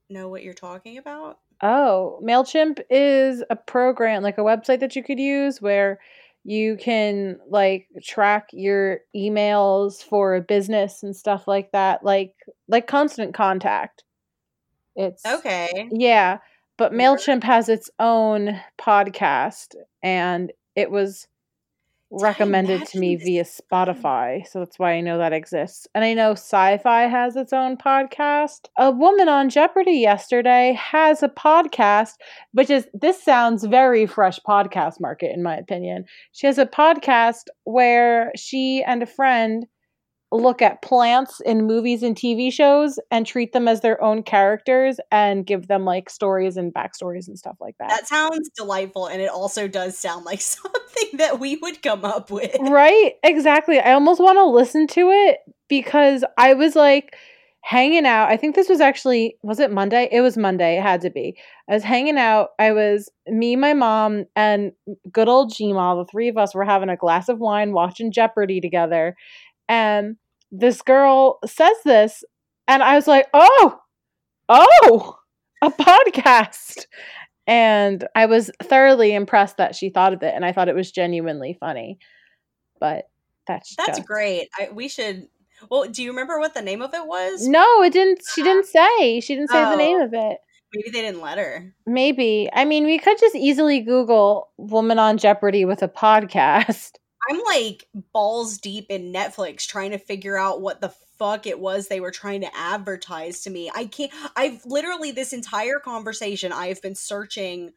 know 0.09 0.29
what 0.29 0.43
you're 0.43 0.53
talking 0.53 0.97
about. 0.97 1.39
Oh, 1.61 2.19
Mailchimp 2.23 2.81
is 2.89 3.43
a 3.49 3.55
program, 3.55 4.21
like 4.21 4.37
a 4.37 4.41
website 4.41 4.79
that 4.79 4.95
you 4.95 5.03
could 5.03 5.19
use 5.19 5.61
where 5.61 5.99
you 6.47 6.77
can 6.77 7.37
like 7.49 7.87
track 8.03 8.47
your 8.53 9.01
emails 9.15 10.03
for 10.03 10.35
a 10.35 10.41
business 10.41 11.03
and 11.03 11.15
stuff 11.15 11.47
like 11.47 11.71
that 11.73 12.03
like 12.05 12.33
like 12.69 12.87
constant 12.87 13.35
contact 13.35 14.03
It's 14.95 15.25
Okay. 15.25 15.89
yeah, 15.91 16.39
but 16.77 16.93
Mailchimp 16.93 17.43
has 17.43 17.69
its 17.69 17.89
own 17.99 18.59
podcast, 18.79 19.75
and 20.03 20.51
it 20.75 20.91
was 20.91 21.27
recommended 22.11 22.85
to 22.87 22.99
me 22.99 23.15
via? 23.15 23.43
Spotify, 23.43 24.47
so 24.47 24.59
that's 24.59 24.79
why 24.79 24.93
I 24.93 25.01
know 25.01 25.17
that 25.17 25.33
exists. 25.33 25.87
And 25.93 26.03
I 26.03 26.13
know 26.13 26.31
Sci-Fi 26.31 27.03
has 27.03 27.35
its 27.35 27.53
own 27.53 27.77
podcast. 27.77 28.67
A 28.77 28.91
woman 28.91 29.29
on 29.29 29.49
Jeopardy 29.49 29.99
yesterday 29.99 30.73
has 30.79 31.23
a 31.23 31.29
podcast, 31.29 32.13
which 32.53 32.69
is 32.69 32.87
this 32.93 33.21
sounds 33.21 33.63
very 33.65 34.05
fresh 34.05 34.39
podcast 34.47 34.99
market 34.99 35.31
in 35.33 35.43
my 35.43 35.55
opinion. 35.55 36.05
She 36.31 36.47
has 36.47 36.57
a 36.57 36.65
podcast 36.65 37.45
where 37.65 38.31
she 38.35 38.83
and 38.83 39.03
a 39.03 39.07
friend 39.07 39.65
look 40.31 40.61
at 40.61 40.81
plants 40.81 41.39
in 41.41 41.65
movies 41.65 42.03
and 42.03 42.15
TV 42.15 42.51
shows 42.51 42.99
and 43.11 43.25
treat 43.25 43.53
them 43.53 43.67
as 43.67 43.81
their 43.81 44.01
own 44.03 44.23
characters 44.23 44.99
and 45.11 45.45
give 45.45 45.67
them 45.67 45.85
like 45.85 46.09
stories 46.09 46.57
and 46.57 46.73
backstories 46.73 47.27
and 47.27 47.37
stuff 47.39 47.55
like 47.61 47.75
that. 47.79 47.89
That 47.89 48.07
sounds 48.07 48.49
delightful, 48.55 49.07
and 49.07 49.21
it 49.21 49.29
also 49.29 49.67
does 49.67 49.97
sound 49.97 50.25
like 50.25 50.41
something 50.41 51.17
that 51.17 51.39
we 51.39 51.55
would 51.57 51.81
come 51.81 52.03
up 52.03 52.29
with. 52.29 52.55
Right? 52.59 53.13
Exactly. 53.23 53.79
I 53.79 53.93
almost 53.93 54.19
want 54.19 54.37
to 54.37 54.45
listen 54.45 54.87
to 54.87 55.09
it 55.11 55.39
because 55.69 56.23
I 56.37 56.53
was 56.53 56.75
like 56.75 57.15
hanging 57.67 58.05
out. 58.05 58.29
I 58.29 58.37
think 58.37 58.55
this 58.55 58.69
was 58.69 58.79
actually 58.79 59.37
was 59.43 59.59
it 59.59 59.71
Monday? 59.73 60.07
It 60.09 60.21
was 60.21 60.37
Monday. 60.37 60.77
It 60.77 60.81
had 60.81 61.01
to 61.01 61.09
be. 61.09 61.37
I 61.69 61.73
was 61.73 61.83
hanging 61.83 62.17
out. 62.17 62.49
I 62.59 62.71
was 62.71 63.09
me, 63.27 63.57
my 63.57 63.73
mom, 63.73 64.23
and 64.37 64.71
good 65.11 65.27
old 65.27 65.51
Gma. 65.51 66.01
The 66.01 66.09
three 66.09 66.29
of 66.29 66.37
us 66.37 66.55
were 66.55 66.63
having 66.63 66.87
a 66.87 66.95
glass 66.95 67.27
of 67.27 67.39
wine, 67.39 67.73
watching 67.73 68.11
Jeopardy 68.11 68.61
together, 68.61 69.17
and 69.69 70.17
this 70.51 70.81
girl 70.81 71.39
says 71.45 71.75
this, 71.83 72.23
and 72.67 72.81
I 72.83 72.95
was 72.95 73.07
like, 73.07 73.27
"Oh, 73.33 73.79
oh, 74.49 75.17
a 75.61 75.69
podcast." 75.71 76.85
And 77.45 78.05
I 78.13 78.25
was 78.25 78.51
thoroughly 78.61 79.13
impressed 79.13 79.57
that 79.57 79.73
she 79.75 79.89
thought 79.89 80.13
of 80.13 80.21
it, 80.21 80.33
and 80.35 80.43
I 80.43 80.51
thought 80.51 80.67
it 80.67 80.75
was 80.75 80.91
genuinely 80.91 81.55
funny. 81.59 81.97
But 82.79 83.05
that's 83.47 83.75
That's 83.77 83.99
just 83.99 84.07
great. 84.07 84.49
I, 84.59 84.69
we 84.71 84.87
should. 84.89 85.27
Well, 85.71 85.85
do 85.89 86.03
you 86.03 86.09
remember 86.11 86.39
what 86.39 86.53
the 86.53 86.61
name 86.61 86.81
of 86.81 86.93
it 86.93 87.07
was? 87.07 87.47
no, 87.47 87.81
it 87.81 87.93
didn't. 87.93 88.21
She 88.35 88.43
didn't 88.43 88.65
say. 88.67 89.19
She 89.21 89.35
didn't 89.35 89.49
say 89.49 89.61
the 89.63 89.71
oh. 89.71 89.75
name 89.77 89.97
Oh. 90.01 90.05
of 90.05 90.13
it. 90.13 90.37
Maybe 90.73 90.89
they 90.91 91.01
didn't 91.01 91.21
let 91.21 91.37
her. 91.37 91.73
Maybe. 91.85 92.49
I 92.53 92.65
mean, 92.65 92.83
we 92.83 92.99
could 92.99 93.17
just 93.17 93.35
easily 93.35 93.79
Google 93.79 94.49
"woman 94.57 94.99
on 94.99 95.17
Jeopardy" 95.17 95.63
with 95.65 95.81
a 95.81 95.87
podcast. 95.87 96.91
I'm 97.29 97.41
like 97.45 97.87
balls 98.13 98.57
deep 98.57 98.87
in 98.89 99.13
Netflix 99.13 99.67
trying 99.67 99.91
to 99.91 99.97
figure 99.97 100.37
out 100.37 100.61
what 100.61 100.81
the 100.81 100.93
fuck 101.17 101.47
it 101.47 101.59
was 101.59 101.87
they 101.87 101.99
were 101.99 102.11
trying 102.11 102.41
to 102.41 102.55
advertise 102.55 103.41
to 103.41 103.49
me. 103.49 103.71
I 103.73 103.85
can't 103.85 104.11
I've 104.35 104.65
literally 104.65 105.11
this 105.11 105.33
entire 105.33 105.79
conversation 105.79 106.51
I 106.51 106.67
have 106.67 106.81
been 106.81 106.95
searching 106.95 107.73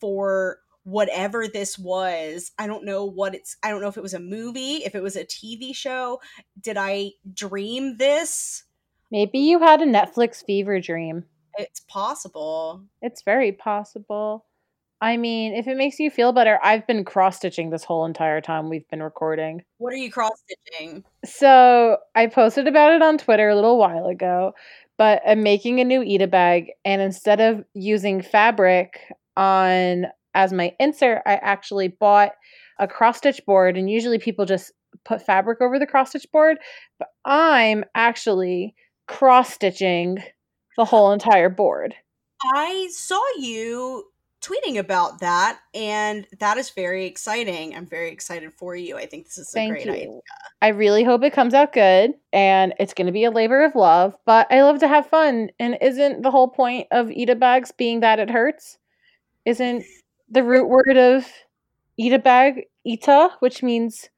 for 0.00 0.58
whatever 0.84 1.46
this 1.46 1.78
was. 1.78 2.52
I 2.58 2.66
don't 2.66 2.84
know 2.84 3.04
what 3.04 3.34
it's 3.34 3.56
I 3.62 3.70
don't 3.70 3.80
know 3.80 3.88
if 3.88 3.96
it 3.96 4.02
was 4.02 4.14
a 4.14 4.20
movie, 4.20 4.76
if 4.84 4.94
it 4.94 5.02
was 5.02 5.16
a 5.16 5.24
TV 5.24 5.74
show. 5.74 6.20
Did 6.60 6.76
I 6.76 7.12
dream 7.32 7.96
this? 7.96 8.64
Maybe 9.10 9.40
you 9.40 9.58
had 9.60 9.82
a 9.82 9.86
Netflix 9.86 10.44
fever 10.44 10.80
dream. 10.80 11.24
It's 11.58 11.80
possible. 11.80 12.84
It's 13.02 13.22
very 13.22 13.52
possible. 13.52 14.46
I 15.02 15.16
mean, 15.16 15.54
if 15.54 15.66
it 15.66 15.76
makes 15.76 15.98
you 15.98 16.10
feel 16.10 16.32
better, 16.32 16.58
I've 16.62 16.86
been 16.86 17.04
cross 17.04 17.36
stitching 17.36 17.70
this 17.70 17.84
whole 17.84 18.04
entire 18.04 18.40
time 18.40 18.68
we've 18.68 18.88
been 18.88 19.02
recording. 19.02 19.62
What 19.78 19.94
are 19.94 19.96
you 19.96 20.10
cross 20.10 20.42
stitching? 20.44 21.04
So 21.24 21.96
I 22.14 22.26
posted 22.26 22.68
about 22.68 22.92
it 22.92 23.02
on 23.02 23.16
Twitter 23.16 23.48
a 23.48 23.54
little 23.54 23.78
while 23.78 24.06
ago, 24.06 24.52
but 24.98 25.22
I'm 25.26 25.42
making 25.42 25.80
a 25.80 25.84
new 25.84 26.02
Ita 26.02 26.26
bag, 26.26 26.72
and 26.84 27.00
instead 27.00 27.40
of 27.40 27.64
using 27.72 28.20
fabric 28.20 29.00
on 29.36 30.06
as 30.34 30.52
my 30.52 30.74
insert, 30.78 31.22
I 31.24 31.36
actually 31.36 31.88
bought 31.88 32.32
a 32.78 32.86
cross 32.86 33.18
stitch 33.18 33.40
board, 33.46 33.78
and 33.78 33.90
usually 33.90 34.18
people 34.18 34.44
just 34.44 34.72
put 35.04 35.24
fabric 35.24 35.62
over 35.62 35.78
the 35.78 35.86
cross 35.86 36.10
stitch 36.10 36.30
board, 36.30 36.58
but 36.98 37.08
I'm 37.24 37.84
actually 37.94 38.74
cross 39.08 39.54
stitching 39.54 40.18
the 40.76 40.84
whole 40.84 41.12
entire 41.12 41.48
board. 41.48 41.94
I 42.54 42.88
saw 42.90 43.22
you 43.38 44.04
tweeting 44.40 44.78
about 44.78 45.20
that 45.20 45.58
and 45.74 46.26
that 46.38 46.56
is 46.56 46.70
very 46.70 47.06
exciting. 47.06 47.74
I'm 47.74 47.86
very 47.86 48.10
excited 48.10 48.52
for 48.54 48.74
you. 48.74 48.96
I 48.96 49.06
think 49.06 49.26
this 49.26 49.38
is 49.38 49.48
a 49.50 49.52
Thank 49.52 49.72
great 49.72 49.86
you. 49.86 49.92
idea. 49.92 50.20
I 50.62 50.68
really 50.68 51.04
hope 51.04 51.22
it 51.22 51.32
comes 51.32 51.54
out 51.54 51.72
good 51.72 52.14
and 52.32 52.74
it's 52.78 52.94
going 52.94 53.06
to 53.06 53.12
be 53.12 53.24
a 53.24 53.30
labor 53.30 53.64
of 53.64 53.74
love, 53.74 54.16
but 54.24 54.46
I 54.50 54.62
love 54.62 54.78
to 54.80 54.88
have 54.88 55.06
fun. 55.06 55.50
And 55.58 55.76
isn't 55.80 56.22
the 56.22 56.30
whole 56.30 56.48
point 56.48 56.86
of 56.90 57.10
Ita 57.10 57.34
bags 57.36 57.70
being 57.72 58.00
that 58.00 58.18
it 58.18 58.30
hurts? 58.30 58.78
Isn't 59.44 59.84
the 60.28 60.42
root 60.42 60.68
word 60.68 60.96
of 60.96 61.26
Ita 62.00 62.18
bag 62.18 62.64
Ita, 62.86 63.30
which 63.40 63.62
means, 63.62 64.08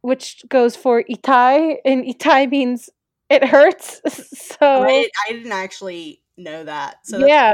which 0.00 0.44
goes 0.48 0.74
for 0.74 1.04
Itai, 1.04 1.76
and 1.84 2.04
Itai 2.04 2.50
means 2.50 2.90
it 3.30 3.44
hurts. 3.44 4.00
so, 4.08 4.56
I, 4.60 5.08
I 5.28 5.32
didn't 5.32 5.52
actually 5.52 6.22
know 6.36 6.64
that. 6.64 6.96
So 7.04 7.24
yeah, 7.26 7.52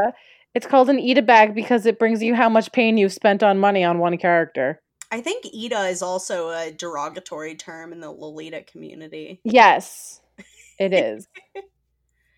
it's 0.54 0.66
called 0.66 0.90
an 0.90 0.98
Ita 0.98 1.22
bag 1.22 1.54
because 1.54 1.86
it 1.86 1.98
brings 1.98 2.22
you 2.22 2.34
how 2.34 2.48
much 2.48 2.72
pain 2.72 2.96
you've 2.96 3.12
spent 3.12 3.42
on 3.42 3.58
money 3.58 3.84
on 3.84 3.98
one 3.98 4.18
character. 4.18 4.80
I 5.12 5.20
think 5.20 5.44
Ita 5.46 5.86
is 5.88 6.02
also 6.02 6.50
a 6.50 6.70
derogatory 6.72 7.54
term 7.56 7.92
in 7.92 8.00
the 8.00 8.10
Lolita 8.10 8.62
community. 8.62 9.40
Yes, 9.44 10.20
it 10.78 10.92
is. 10.94 11.26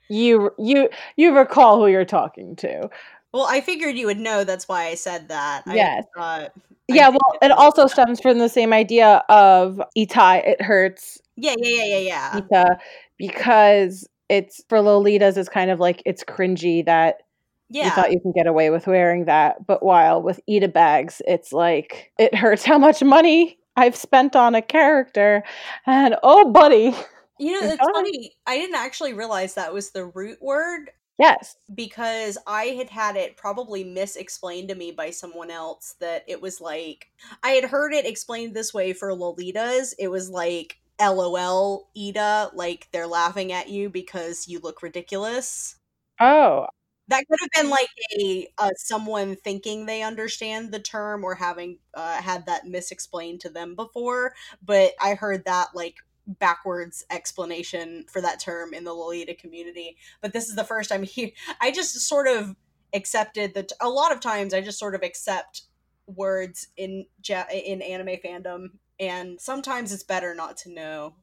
you 0.08 0.50
you 0.58 0.88
you 1.16 1.36
recall 1.36 1.78
who 1.80 1.86
you're 1.86 2.04
talking 2.04 2.56
to. 2.56 2.88
Well, 3.32 3.46
I 3.48 3.60
figured 3.62 3.96
you 3.96 4.06
would 4.06 4.18
know. 4.18 4.44
That's 4.44 4.68
why 4.68 4.86
I 4.86 4.94
said 4.94 5.28
that. 5.28 5.62
Yes. 5.66 6.04
thought- 6.14 6.52
I 6.90 6.94
Yeah, 6.94 7.10
did 7.10 7.20
well, 7.22 7.38
it 7.40 7.50
also 7.52 7.82
that. 7.82 7.90
stems 7.90 8.20
from 8.20 8.38
the 8.38 8.48
same 8.48 8.72
idea 8.72 9.22
of 9.28 9.80
Itai, 9.96 10.46
it 10.46 10.60
hurts 10.60 11.20
Yeah, 11.36 11.54
yeah, 11.56 11.84
yeah, 11.84 11.98
yeah, 11.98 11.98
yeah. 11.98 12.40
Ita 12.40 12.78
because 13.18 14.06
it's 14.28 14.62
for 14.68 14.78
Lolitas 14.78 15.36
it's 15.36 15.48
kind 15.48 15.70
of 15.70 15.78
like 15.80 16.02
it's 16.04 16.24
cringy 16.24 16.84
that 16.84 17.22
you 17.72 17.90
thought 17.90 18.12
you 18.12 18.20
can 18.20 18.32
get 18.32 18.46
away 18.46 18.70
with 18.70 18.86
wearing 18.86 19.24
that. 19.26 19.66
But 19.66 19.82
while 19.82 20.22
with 20.22 20.40
Ita 20.48 20.68
bags, 20.68 21.22
it's 21.26 21.52
like 21.52 22.12
it 22.18 22.34
hurts 22.34 22.64
how 22.64 22.78
much 22.78 23.02
money 23.02 23.58
I've 23.76 23.96
spent 23.96 24.36
on 24.36 24.54
a 24.54 24.62
character. 24.62 25.42
And 25.86 26.16
oh 26.22 26.50
buddy. 26.50 26.94
You 27.38 27.52
know, 27.52 27.60
It's 27.72 27.74
it's 27.74 27.90
funny. 27.94 28.32
I 28.46 28.56
didn't 28.58 28.76
actually 28.76 29.14
realize 29.14 29.54
that 29.54 29.72
was 29.72 29.90
the 29.90 30.04
root 30.04 30.38
word 30.42 30.90
Yes. 31.18 31.56
because 31.74 32.38
I 32.46 32.64
had 32.66 32.90
had 32.90 33.16
it 33.16 33.36
probably 33.36 33.84
misexplained 33.84 34.68
to 34.68 34.74
me 34.74 34.92
by 34.92 35.10
someone 35.10 35.50
else 35.50 35.94
that 36.00 36.24
it 36.26 36.40
was 36.40 36.60
like 36.60 37.08
I 37.42 37.50
had 37.50 37.64
heard 37.64 37.92
it 37.92 38.06
explained 38.06 38.54
this 38.54 38.72
way 38.74 38.92
for 38.92 39.10
Lolitas. 39.10 39.94
It 39.98 40.08
was 40.08 40.28
like 40.30 40.78
LOL 41.00 41.88
Ita, 41.96 42.50
like 42.54 42.88
they're 42.92 43.06
laughing 43.06 43.52
at 43.52 43.68
you 43.68 43.88
because 43.90 44.48
you 44.48 44.60
look 44.60 44.82
ridiculous. 44.82 45.76
Oh, 46.20 46.66
That 47.08 47.24
could 47.28 47.38
have 47.40 47.50
been 47.62 47.70
like 47.70 47.88
a 48.18 48.46
uh, 48.58 48.70
someone 48.76 49.36
thinking 49.36 49.86
they 49.86 50.02
understand 50.02 50.72
the 50.72 50.78
term 50.78 51.24
or 51.24 51.34
having 51.34 51.78
uh, 51.94 52.22
had 52.22 52.46
that 52.46 52.64
misexplained 52.64 53.40
to 53.40 53.50
them 53.50 53.74
before, 53.74 54.34
but 54.62 54.92
I 55.00 55.14
heard 55.14 55.44
that 55.44 55.68
like 55.74 55.96
backwards 56.26 57.04
explanation 57.10 58.04
for 58.08 58.20
that 58.22 58.40
term 58.40 58.72
in 58.72 58.84
the 58.84 58.92
Lolita 58.94 59.34
community. 59.34 59.96
But 60.20 60.32
this 60.32 60.48
is 60.48 60.54
the 60.54 60.64
first 60.64 60.88
time 60.90 61.02
he 61.02 61.34
I 61.60 61.72
just 61.72 61.98
sort 62.00 62.28
of 62.28 62.54
accepted 62.94 63.54
that 63.54 63.72
a 63.80 63.88
lot 63.88 64.12
of 64.12 64.20
times 64.20 64.54
I 64.54 64.60
just 64.60 64.78
sort 64.78 64.94
of 64.94 65.02
accept 65.02 65.62
words 66.06 66.68
in 66.76 67.06
in 67.52 67.82
anime 67.82 68.16
fandom 68.24 68.66
and 69.00 69.40
sometimes 69.40 69.92
it's 69.92 70.02
better 70.04 70.34
not 70.34 70.56
to 70.58 70.70
know. 70.72 71.14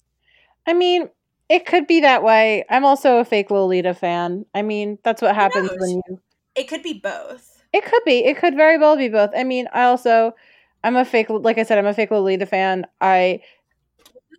I 0.68 0.74
mean, 0.74 1.10
it 1.50 1.66
could 1.66 1.88
be 1.88 2.02
that 2.02 2.24
way. 2.24 2.64
I'm 2.70 2.86
also 2.86 3.18
a 3.18 3.26
fake 3.26 3.52
Lolita 3.52 3.94
fan. 3.94 4.46
I 4.54 4.62
mean, 4.62 5.00
that's 5.04 5.22
what 5.22 5.36
happens 5.36 5.70
when 5.78 6.02
you 6.08 6.20
It 6.56 6.68
could 6.68 6.84
be 6.84 6.94
both. 6.94 7.64
It 7.74 7.86
could 7.86 8.04
be. 8.06 8.26
It 8.26 8.38
could 8.38 8.56
very 8.56 8.78
well 8.78 8.98
be 8.98 9.10
both. 9.10 9.32
I 9.36 9.44
mean, 9.44 9.68
I 9.74 9.84
also 9.84 10.34
I'm 10.84 10.96
a 10.96 11.06
fake 11.06 11.28
like 11.30 11.58
I 11.58 11.64
said, 11.64 11.78
I'm 11.78 11.86
a 11.86 11.94
fake 11.94 12.12
Lolita 12.12 12.46
fan. 12.46 12.86
I 13.02 13.42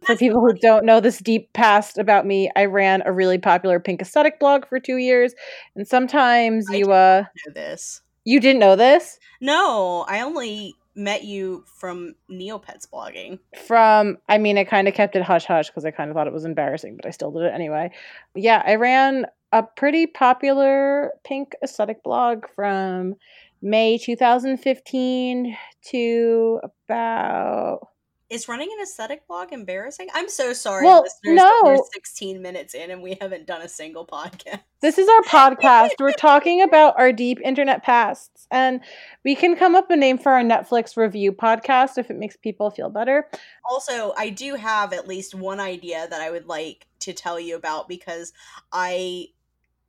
for 0.04 0.16
people 0.16 0.40
who 0.40 0.54
don't 0.54 0.86
know 0.86 1.00
this 1.00 1.18
deep 1.18 1.52
past 1.52 1.98
about 1.98 2.26
me, 2.26 2.50
I 2.56 2.64
ran 2.64 3.02
a 3.04 3.12
really 3.12 3.38
popular 3.38 3.78
pink 3.78 4.00
aesthetic 4.00 4.40
blog 4.40 4.66
for 4.66 4.80
2 4.80 4.96
years, 4.96 5.34
and 5.76 5.86
sometimes 5.86 6.66
you 6.70 6.90
uh 6.92 7.24
know 7.46 7.52
this. 7.54 8.00
you 8.24 8.40
didn't 8.40 8.60
know 8.60 8.76
this 8.76 9.18
No, 9.40 10.04
I 10.08 10.20
only 10.20 10.74
met 10.94 11.25
you 11.25 11.64
from 11.66 12.14
Neopets 12.30 12.88
blogging. 12.88 13.38
from 13.66 14.18
I 14.28 14.38
mean, 14.38 14.59
I 14.59 14.64
kind 14.64 14.88
of 14.88 14.94
kept 14.94 15.16
it 15.16 15.23
hush 15.23 15.44
hush 15.44 15.68
because 15.68 15.85
I 15.85 15.90
kind 15.90 16.11
of 16.11 16.14
thought 16.14 16.26
it 16.26 16.32
was 16.32 16.44
embarrassing, 16.44 16.97
but 16.97 17.06
I 17.06 17.11
still 17.11 17.30
did 17.30 17.42
it 17.42 17.54
anyway. 17.54 17.90
Yeah, 18.35 18.62
I 18.66 18.75
ran 18.75 19.26
a 19.52 19.62
pretty 19.62 20.06
popular 20.06 21.12
pink 21.25 21.54
aesthetic 21.62 22.02
blog 22.02 22.44
from 22.54 23.14
May 23.62 23.99
2015 23.99 25.56
to 25.87 26.61
about 26.64 27.88
is 28.30 28.49
running 28.49 28.70
an 28.72 28.82
aesthetic 28.82 29.26
blog 29.26 29.52
embarrassing? 29.52 30.06
I'm 30.14 30.28
so 30.28 30.52
sorry, 30.52 30.87
Well, 30.87 31.02
listeners. 31.02 31.37
no. 31.37 31.60
We're 31.64 31.78
16 31.92 32.40
minutes 32.40 32.75
in 32.75 32.90
and 32.90 33.02
we 33.02 33.18
haven't 33.20 33.46
done 33.46 33.60
a 33.60 33.68
single 33.68 34.06
podcast. 34.06 34.60
This 34.80 34.96
is 34.96 35.08
our 35.08 35.22
podcast. 35.22 35.90
We're 35.99 36.12
talking 36.12 36.62
about 36.62 36.99
our 36.99 37.12
deep 37.12 37.38
internet 37.44 37.82
pasts, 37.82 38.46
and 38.50 38.80
we 39.25 39.34
can 39.34 39.54
come 39.56 39.75
up 39.75 39.90
with 39.90 39.96
a 39.96 40.00
name 40.00 40.16
for 40.16 40.32
our 40.32 40.42
Netflix 40.42 40.96
review 40.96 41.32
podcast 41.32 41.99
if 41.99 42.08
it 42.10 42.16
makes 42.16 42.37
people 42.37 42.70
feel 42.70 42.88
better. 42.88 43.28
Also, 43.68 44.14
I 44.16 44.30
do 44.30 44.54
have 44.54 44.94
at 44.94 45.06
least 45.06 45.34
one 45.34 45.60
idea 45.60 46.06
that 46.08 46.20
I 46.22 46.30
would 46.30 46.46
like 46.46 46.87
to 47.00 47.12
tell 47.12 47.38
you 47.38 47.56
about 47.56 47.88
because 47.88 48.32
I 48.72 49.26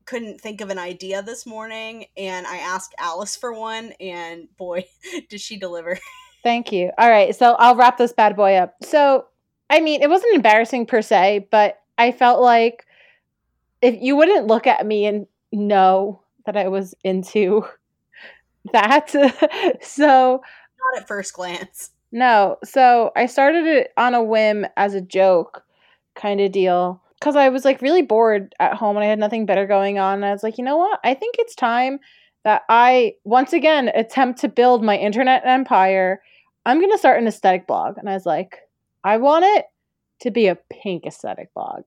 couldn't 0.06 0.42
think 0.42 0.60
of 0.60 0.70
an 0.70 0.80
idea 0.80 1.22
this 1.22 1.46
morning 1.46 2.08
and 2.18 2.46
I 2.48 2.58
asked 2.58 2.94
Alice 2.98 3.38
for 3.38 3.54
one 3.54 3.94
and 4.02 4.48
boy, 4.58 4.86
did 5.30 5.40
she 5.40 5.58
deliver. 5.58 5.98
Thank 6.44 6.72
you. 6.72 6.92
All 6.98 7.10
right, 7.10 7.36
so 7.36 7.54
I'll 7.60 7.76
wrap 7.76 7.98
this 7.98 8.14
bad 8.14 8.36
boy 8.36 8.56
up. 8.56 8.76
So, 8.84 9.26
I 9.70 9.80
mean, 9.80 10.02
it 10.02 10.10
wasn't 10.10 10.36
embarrassing 10.36 10.86
per 10.86 11.02
se, 11.02 11.48
but 11.52 11.80
I 11.98 12.12
felt 12.12 12.42
like 12.42 12.86
if 13.82 13.96
you 14.02 14.16
wouldn't 14.16 14.48
look 14.48 14.68
at 14.68 14.86
me 14.86 15.06
and 15.06 15.28
know 15.52 16.22
that 16.46 16.58
I 16.58 16.68
was 16.68 16.96
into 17.04 17.64
that. 18.74 19.10
so, 19.82 20.42
Not 20.94 21.02
at 21.02 21.08
first 21.08 21.34
glance. 21.34 21.92
No. 22.12 22.58
So 22.64 23.12
I 23.16 23.26
started 23.26 23.66
it 23.66 23.94
on 23.98 24.14
a 24.14 24.24
whim 24.24 24.66
as 24.76 24.94
a 24.94 25.02
joke 25.02 25.64
kind 26.16 26.42
of 26.42 26.52
deal 26.52 27.02
because 27.20 27.36
I 27.36 27.50
was 27.50 27.64
like 27.64 27.82
really 27.82 28.02
bored 28.02 28.54
at 28.60 28.74
home 28.74 28.98
and 28.98 29.04
I 29.04 29.08
had 29.08 29.20
nothing 29.20 29.46
better 29.46 29.66
going 29.66 29.98
on. 29.98 30.16
And 30.16 30.26
I 30.26 30.32
was 30.32 30.44
like, 30.44 30.58
you 30.58 30.64
know 30.64 30.78
what? 30.78 31.00
I 31.04 31.14
think 31.14 31.36
it's 31.38 31.56
time 31.56 32.00
that 32.44 32.64
I 32.68 33.14
once 33.24 33.54
again 33.54 33.90
attempt 33.94 34.42
to 34.42 34.50
build 34.50 34.84
my 34.84 34.98
internet 34.98 35.44
empire. 35.46 36.22
I'm 36.66 36.80
going 36.80 36.92
to 36.92 36.98
start 36.98 37.20
an 37.20 37.28
aesthetic 37.28 37.68
blog. 37.68 37.98
And 37.98 38.10
I 38.10 38.14
was 38.14 38.26
like, 38.26 38.60
I 39.04 39.18
want 39.18 39.46
it 39.46 39.66
to 40.22 40.32
be 40.32 40.48
a 40.48 40.58
pink 40.72 41.06
aesthetic 41.06 41.54
blog. 41.54 41.84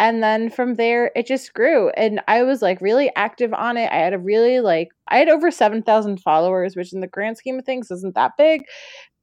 And 0.00 0.22
then 0.22 0.48
from 0.48 0.74
there, 0.74 1.10
it 1.16 1.26
just 1.26 1.54
grew. 1.54 1.90
And 1.90 2.20
I 2.28 2.44
was 2.44 2.62
like 2.62 2.80
really 2.80 3.10
active 3.16 3.52
on 3.52 3.76
it. 3.76 3.90
I 3.90 3.96
had 3.96 4.12
a 4.12 4.18
really 4.18 4.60
like, 4.60 4.88
I 5.08 5.18
had 5.18 5.28
over 5.28 5.50
7,000 5.50 6.20
followers, 6.20 6.76
which 6.76 6.92
in 6.92 7.00
the 7.00 7.08
grand 7.08 7.36
scheme 7.36 7.58
of 7.58 7.64
things 7.64 7.90
isn't 7.90 8.14
that 8.14 8.32
big 8.38 8.62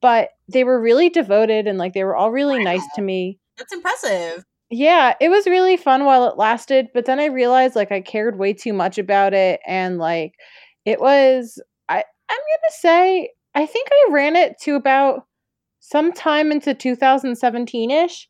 but 0.00 0.30
they 0.48 0.64
were 0.64 0.80
really 0.80 1.10
devoted 1.10 1.66
and 1.66 1.78
like 1.78 1.92
they 1.92 2.04
were 2.04 2.16
all 2.16 2.30
really 2.30 2.62
nice 2.62 2.86
to 2.94 3.02
me. 3.02 3.38
That's 3.56 3.72
impressive. 3.72 4.44
Yeah, 4.70 5.14
it 5.20 5.28
was 5.28 5.46
really 5.46 5.76
fun 5.76 6.04
while 6.04 6.28
it 6.28 6.36
lasted, 6.36 6.88
but 6.92 7.06
then 7.06 7.20
I 7.20 7.26
realized 7.26 7.76
like 7.76 7.92
I 7.92 8.00
cared 8.00 8.38
way 8.38 8.52
too 8.52 8.72
much 8.72 8.98
about 8.98 9.32
it 9.32 9.60
and 9.66 9.98
like 9.98 10.34
it 10.84 11.00
was 11.00 11.60
I 11.88 11.96
I'm 11.96 12.36
going 12.36 12.70
to 12.70 12.78
say 12.78 13.30
I 13.56 13.66
think 13.66 13.88
I 13.90 14.12
ran 14.12 14.36
it 14.36 14.60
to 14.62 14.76
about 14.76 15.26
sometime 15.80 16.52
into 16.52 16.74
2017ish 16.74 18.26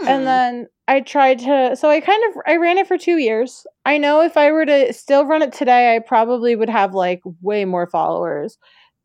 Hmm. 0.00 0.08
and 0.08 0.26
then 0.26 0.66
I 0.88 1.00
tried 1.00 1.38
to 1.40 1.74
so 1.76 1.88
I 1.88 2.00
kind 2.00 2.22
of 2.28 2.42
I 2.46 2.56
ran 2.56 2.78
it 2.78 2.86
for 2.86 2.98
2 2.98 3.16
years. 3.18 3.66
I 3.84 3.98
know 3.98 4.20
if 4.20 4.36
I 4.36 4.50
were 4.52 4.66
to 4.66 4.92
still 4.92 5.24
run 5.24 5.42
it 5.42 5.52
today 5.52 5.96
I 5.96 6.00
probably 6.00 6.54
would 6.54 6.68
have 6.70 6.94
like 6.94 7.22
way 7.40 7.64
more 7.64 7.86
followers. 7.86 8.58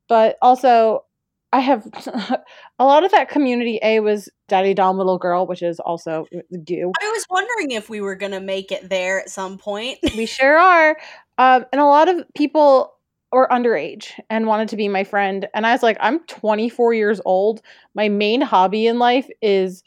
But 0.09 0.37
also 0.41 1.05
I 1.53 1.59
have 1.59 1.85
a 2.79 2.85
lot 2.85 3.03
of 3.03 3.11
that 3.11 3.29
community 3.29 3.79
A 3.83 3.99
was 3.99 4.29
Daddy 4.47 4.73
Dom 4.73 4.97
Little 4.97 5.17
Girl, 5.17 5.45
which 5.47 5.61
is 5.61 5.79
also 5.79 6.25
you. 6.31 6.91
I 7.01 7.11
was 7.11 7.25
wondering 7.29 7.71
if 7.71 7.89
we 7.89 8.01
were 8.01 8.15
going 8.15 8.31
to 8.31 8.39
make 8.39 8.71
it 8.71 8.89
there 8.89 9.19
at 9.21 9.29
some 9.29 9.57
point. 9.57 9.99
We 10.15 10.25
sure 10.25 10.57
are. 10.57 10.97
Um, 11.37 11.65
and 11.71 11.81
a 11.81 11.85
lot 11.85 12.07
of 12.07 12.23
people 12.35 12.93
were 13.31 13.47
underage 13.51 14.11
and 14.29 14.47
wanted 14.47 14.69
to 14.69 14.75
be 14.75 14.87
my 14.87 15.03
friend. 15.03 15.47
And 15.53 15.65
I 15.65 15.71
was 15.71 15.83
like, 15.83 15.97
I'm 15.99 16.19
24 16.27 16.93
years 16.93 17.21
old. 17.25 17.61
My 17.95 18.09
main 18.09 18.41
hobby 18.41 18.87
in 18.87 18.99
life 18.99 19.27
is 19.41 19.83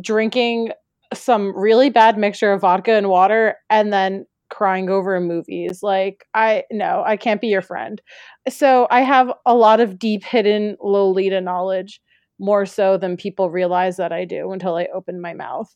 drinking 0.00 0.72
some 1.14 1.56
really 1.56 1.90
bad 1.90 2.18
mixture 2.18 2.52
of 2.52 2.60
vodka 2.62 2.92
and 2.92 3.08
water 3.08 3.56
and 3.68 3.92
then 3.92 4.26
crying 4.48 4.90
over 4.90 5.18
movies. 5.20 5.82
Like, 5.82 6.24
I 6.34 6.64
no, 6.70 7.02
I 7.06 7.16
can't 7.16 7.40
be 7.40 7.48
your 7.48 7.62
friend. 7.62 8.00
So 8.48 8.86
I 8.90 9.00
have 9.00 9.32
a 9.46 9.54
lot 9.54 9.80
of 9.80 9.98
deep 9.98 10.24
hidden 10.24 10.76
Lolita 10.82 11.40
knowledge, 11.40 12.00
more 12.38 12.66
so 12.66 12.96
than 12.96 13.16
people 13.16 13.50
realize 13.50 13.96
that 13.96 14.12
I 14.12 14.24
do 14.24 14.52
until 14.52 14.76
I 14.76 14.88
open 14.94 15.20
my 15.20 15.34
mouth. 15.34 15.74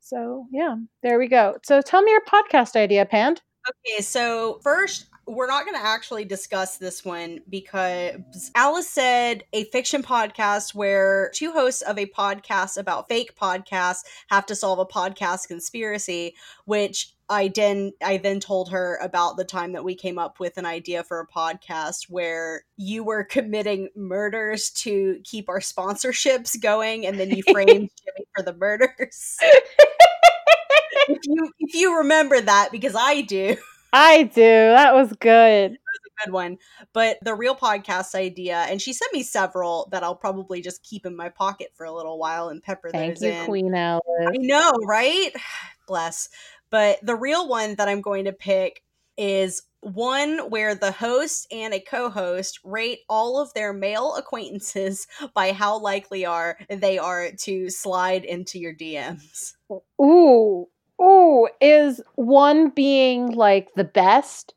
So 0.00 0.46
yeah, 0.52 0.76
there 1.02 1.18
we 1.18 1.28
go. 1.28 1.58
So 1.64 1.80
tell 1.80 2.02
me 2.02 2.10
your 2.10 2.24
podcast 2.24 2.76
idea, 2.76 3.06
Pand. 3.06 3.40
Okay, 3.68 4.02
so 4.02 4.60
first, 4.62 5.06
we're 5.26 5.46
not 5.46 5.64
going 5.64 5.80
to 5.80 5.86
actually 5.86 6.24
discuss 6.24 6.78
this 6.78 7.04
one 7.04 7.40
because 7.48 8.50
Alice 8.54 8.88
said 8.88 9.44
a 9.52 9.64
fiction 9.64 10.02
podcast 10.02 10.74
where 10.74 11.30
two 11.34 11.52
hosts 11.52 11.82
of 11.82 11.98
a 11.98 12.06
podcast 12.06 12.76
about 12.76 13.08
fake 13.08 13.36
podcasts 13.36 14.04
have 14.28 14.46
to 14.46 14.54
solve 14.54 14.78
a 14.78 14.86
podcast 14.86 15.48
conspiracy, 15.48 16.34
which 16.64 17.14
I 17.28 17.48
then 17.48 17.92
I 18.04 18.18
then 18.18 18.40
told 18.40 18.70
her 18.70 18.98
about 19.00 19.36
the 19.36 19.44
time 19.44 19.72
that 19.72 19.84
we 19.84 19.94
came 19.94 20.18
up 20.18 20.40
with 20.40 20.58
an 20.58 20.66
idea 20.66 21.04
for 21.04 21.20
a 21.20 21.26
podcast 21.26 22.10
where 22.10 22.64
you 22.76 23.04
were 23.04 23.24
committing 23.24 23.88
murders 23.96 24.70
to 24.70 25.20
keep 25.24 25.48
our 25.48 25.60
sponsorships 25.60 26.60
going 26.60 27.06
and 27.06 27.18
then 27.18 27.30
you 27.30 27.42
framed 27.50 27.90
Jimmy 27.90 28.26
for 28.36 28.42
the 28.42 28.54
murders. 28.54 29.38
if 31.08 31.18
you 31.24 31.52
if 31.58 31.74
you 31.74 31.98
remember 31.98 32.40
that 32.40 32.70
because 32.70 32.94
I 32.96 33.22
do 33.22 33.56
I 33.92 34.24
do. 34.24 34.40
That 34.42 34.94
was 34.94 35.08
good. 35.12 35.72
That 35.72 35.78
was 35.78 36.00
a 36.06 36.24
good 36.24 36.32
one. 36.32 36.58
But 36.92 37.18
the 37.22 37.34
real 37.34 37.54
podcast 37.54 38.14
idea, 38.14 38.56
and 38.68 38.80
she 38.80 38.92
sent 38.92 39.12
me 39.12 39.22
several 39.22 39.88
that 39.92 40.02
I'll 40.02 40.16
probably 40.16 40.62
just 40.62 40.82
keep 40.82 41.04
in 41.04 41.16
my 41.16 41.28
pocket 41.28 41.68
for 41.74 41.84
a 41.84 41.92
little 41.92 42.18
while 42.18 42.48
and 42.48 42.62
pepper 42.62 42.90
them. 42.90 43.00
Thank 43.00 43.18
those 43.18 43.22
you, 43.22 43.32
in. 43.32 43.46
Queen 43.46 43.74
Alice. 43.74 44.02
I 44.20 44.36
know, 44.38 44.72
right? 44.86 45.30
Bless. 45.86 46.28
But 46.70 47.00
the 47.02 47.16
real 47.16 47.48
one 47.48 47.74
that 47.74 47.88
I'm 47.88 48.00
going 48.00 48.24
to 48.24 48.32
pick 48.32 48.82
is 49.18 49.62
one 49.82 50.38
where 50.48 50.74
the 50.74 50.92
host 50.92 51.46
and 51.50 51.74
a 51.74 51.80
co-host 51.80 52.60
rate 52.64 53.00
all 53.08 53.40
of 53.40 53.52
their 53.52 53.72
male 53.72 54.14
acquaintances 54.18 55.06
by 55.34 55.52
how 55.52 55.78
likely 55.78 56.24
are 56.24 56.58
they 56.68 56.98
are 56.98 57.32
to 57.32 57.68
slide 57.68 58.24
into 58.24 58.58
your 58.58 58.74
DMs. 58.74 59.54
Ooh, 60.00 60.68
ooh, 61.02 61.48
is 61.60 62.00
one 62.14 62.70
being 62.70 63.32
like 63.32 63.74
the 63.74 63.84
best, 63.84 64.54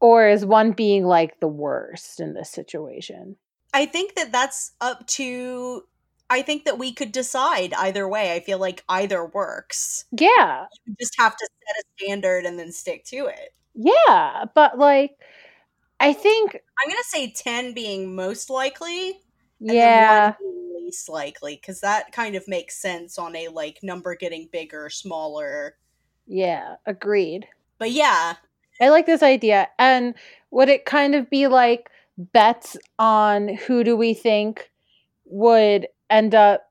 or 0.00 0.28
is 0.28 0.44
one 0.44 0.72
being 0.72 1.04
like 1.04 1.40
the 1.40 1.48
worst 1.48 2.20
in 2.20 2.34
this 2.34 2.50
situation? 2.50 3.36
I 3.74 3.86
think 3.86 4.14
that 4.16 4.32
that's 4.32 4.72
up 4.80 5.06
to 5.08 5.82
I 6.30 6.42
think 6.42 6.64
that 6.66 6.78
we 6.78 6.92
could 6.92 7.12
decide 7.12 7.72
either 7.74 8.06
way. 8.08 8.34
I 8.34 8.40
feel 8.40 8.58
like 8.58 8.84
either 8.88 9.24
works. 9.26 10.04
Yeah, 10.12 10.66
You 10.86 10.94
just 11.00 11.14
have 11.18 11.34
to 11.36 11.48
set 11.66 11.76
a 11.84 12.04
standard 12.04 12.44
and 12.44 12.58
then 12.58 12.70
stick 12.72 13.04
to 13.06 13.26
it. 13.26 13.54
yeah, 13.74 14.44
but 14.54 14.78
like, 14.78 15.12
I 16.00 16.12
think, 16.12 16.54
I'm 16.82 16.88
gonna 16.90 17.02
say 17.04 17.32
ten 17.32 17.72
being 17.74 18.14
most 18.14 18.50
likely, 18.50 19.20
yeah, 19.60 20.34
least 20.88 21.08
likely, 21.08 21.56
because 21.56 21.80
that 21.80 22.12
kind 22.12 22.34
of 22.34 22.46
makes 22.48 22.80
sense 22.80 23.18
on 23.18 23.36
a 23.36 23.48
like 23.48 23.78
number 23.82 24.14
getting 24.14 24.48
bigger, 24.52 24.88
smaller. 24.88 25.76
yeah, 26.26 26.76
agreed. 26.86 27.46
But 27.78 27.90
yeah, 27.90 28.34
I 28.80 28.88
like 28.88 29.06
this 29.06 29.22
idea. 29.22 29.68
And 29.78 30.14
would 30.50 30.68
it 30.68 30.84
kind 30.84 31.14
of 31.14 31.28
be 31.30 31.46
like 31.46 31.90
bets 32.16 32.76
on 32.98 33.48
who 33.48 33.84
do 33.84 33.96
we 33.96 34.14
think 34.14 34.70
would 35.26 35.88
end 36.10 36.34
up 36.34 36.64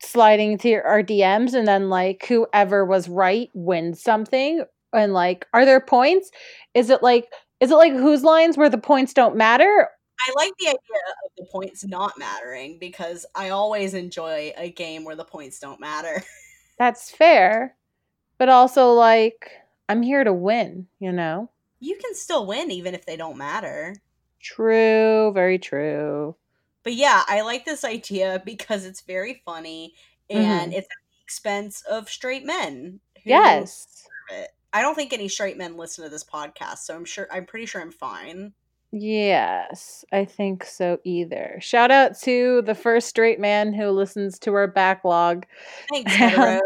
sliding 0.00 0.58
to 0.58 0.74
our 0.74 1.02
DMs 1.02 1.54
and 1.54 1.66
then 1.66 1.88
like 1.88 2.26
whoever 2.26 2.84
was 2.84 3.08
right 3.08 3.50
wins 3.54 4.02
something? 4.02 4.64
And 4.92 5.14
like, 5.14 5.46
are 5.54 5.64
there 5.64 5.80
points? 5.80 6.30
Is 6.74 6.90
it 6.90 7.02
like, 7.02 7.28
is 7.60 7.70
it 7.70 7.76
like 7.76 7.92
whose 7.92 8.22
lines 8.22 8.56
where 8.58 8.68
the 8.68 8.78
points 8.78 9.14
don't 9.14 9.36
matter? 9.36 9.88
I 10.26 10.32
like 10.36 10.52
the 10.58 10.68
idea 10.68 10.76
of 11.24 11.30
the 11.36 11.44
points 11.50 11.84
not 11.84 12.18
mattering 12.18 12.78
because 12.78 13.26
I 13.34 13.50
always 13.50 13.94
enjoy 13.94 14.52
a 14.56 14.70
game 14.70 15.04
where 15.04 15.16
the 15.16 15.24
points 15.24 15.58
don't 15.58 15.80
matter. 15.80 16.22
That's 16.78 17.10
fair. 17.10 17.76
But 18.38 18.48
also, 18.48 18.92
like, 18.92 19.50
I'm 19.88 20.02
here 20.02 20.24
to 20.24 20.32
win, 20.32 20.86
you 20.98 21.12
know? 21.12 21.50
You 21.80 21.96
can 22.02 22.14
still 22.14 22.46
win 22.46 22.70
even 22.70 22.94
if 22.94 23.06
they 23.06 23.16
don't 23.16 23.36
matter. 23.36 23.94
True, 24.40 25.32
very 25.34 25.58
true. 25.58 26.36
But 26.82 26.94
yeah, 26.94 27.22
I 27.28 27.42
like 27.42 27.64
this 27.64 27.84
idea 27.84 28.42
because 28.44 28.84
it's 28.84 29.02
very 29.02 29.42
funny 29.44 29.94
and 30.28 30.72
Mm-hmm. 30.72 30.78
it's 30.78 30.86
at 30.86 30.96
the 31.10 31.22
expense 31.24 31.82
of 31.82 32.08
straight 32.08 32.44
men. 32.44 33.00
who 33.22 33.30
Yes. 33.30 34.06
I 34.72 34.80
don't 34.80 34.94
think 34.94 35.12
any 35.12 35.28
straight 35.28 35.58
men 35.58 35.76
listen 35.76 36.02
to 36.04 36.10
this 36.10 36.24
podcast, 36.24 36.78
so 36.78 36.94
I'm 36.96 37.04
sure 37.04 37.28
I'm 37.30 37.44
pretty 37.44 37.66
sure 37.66 37.80
I'm 37.82 37.92
fine. 37.92 38.54
Yes, 38.92 40.04
I 40.12 40.26
think 40.26 40.64
so 40.64 40.98
either. 41.02 41.56
Shout 41.60 41.90
out 41.90 42.18
to 42.20 42.60
the 42.62 42.74
first 42.74 43.08
straight 43.08 43.40
man 43.40 43.72
who 43.72 43.88
listens 43.88 44.38
to 44.40 44.52
our 44.54 44.66
backlog. 44.66 45.46
Thanks, 45.90 46.12
heteros. 46.16 46.60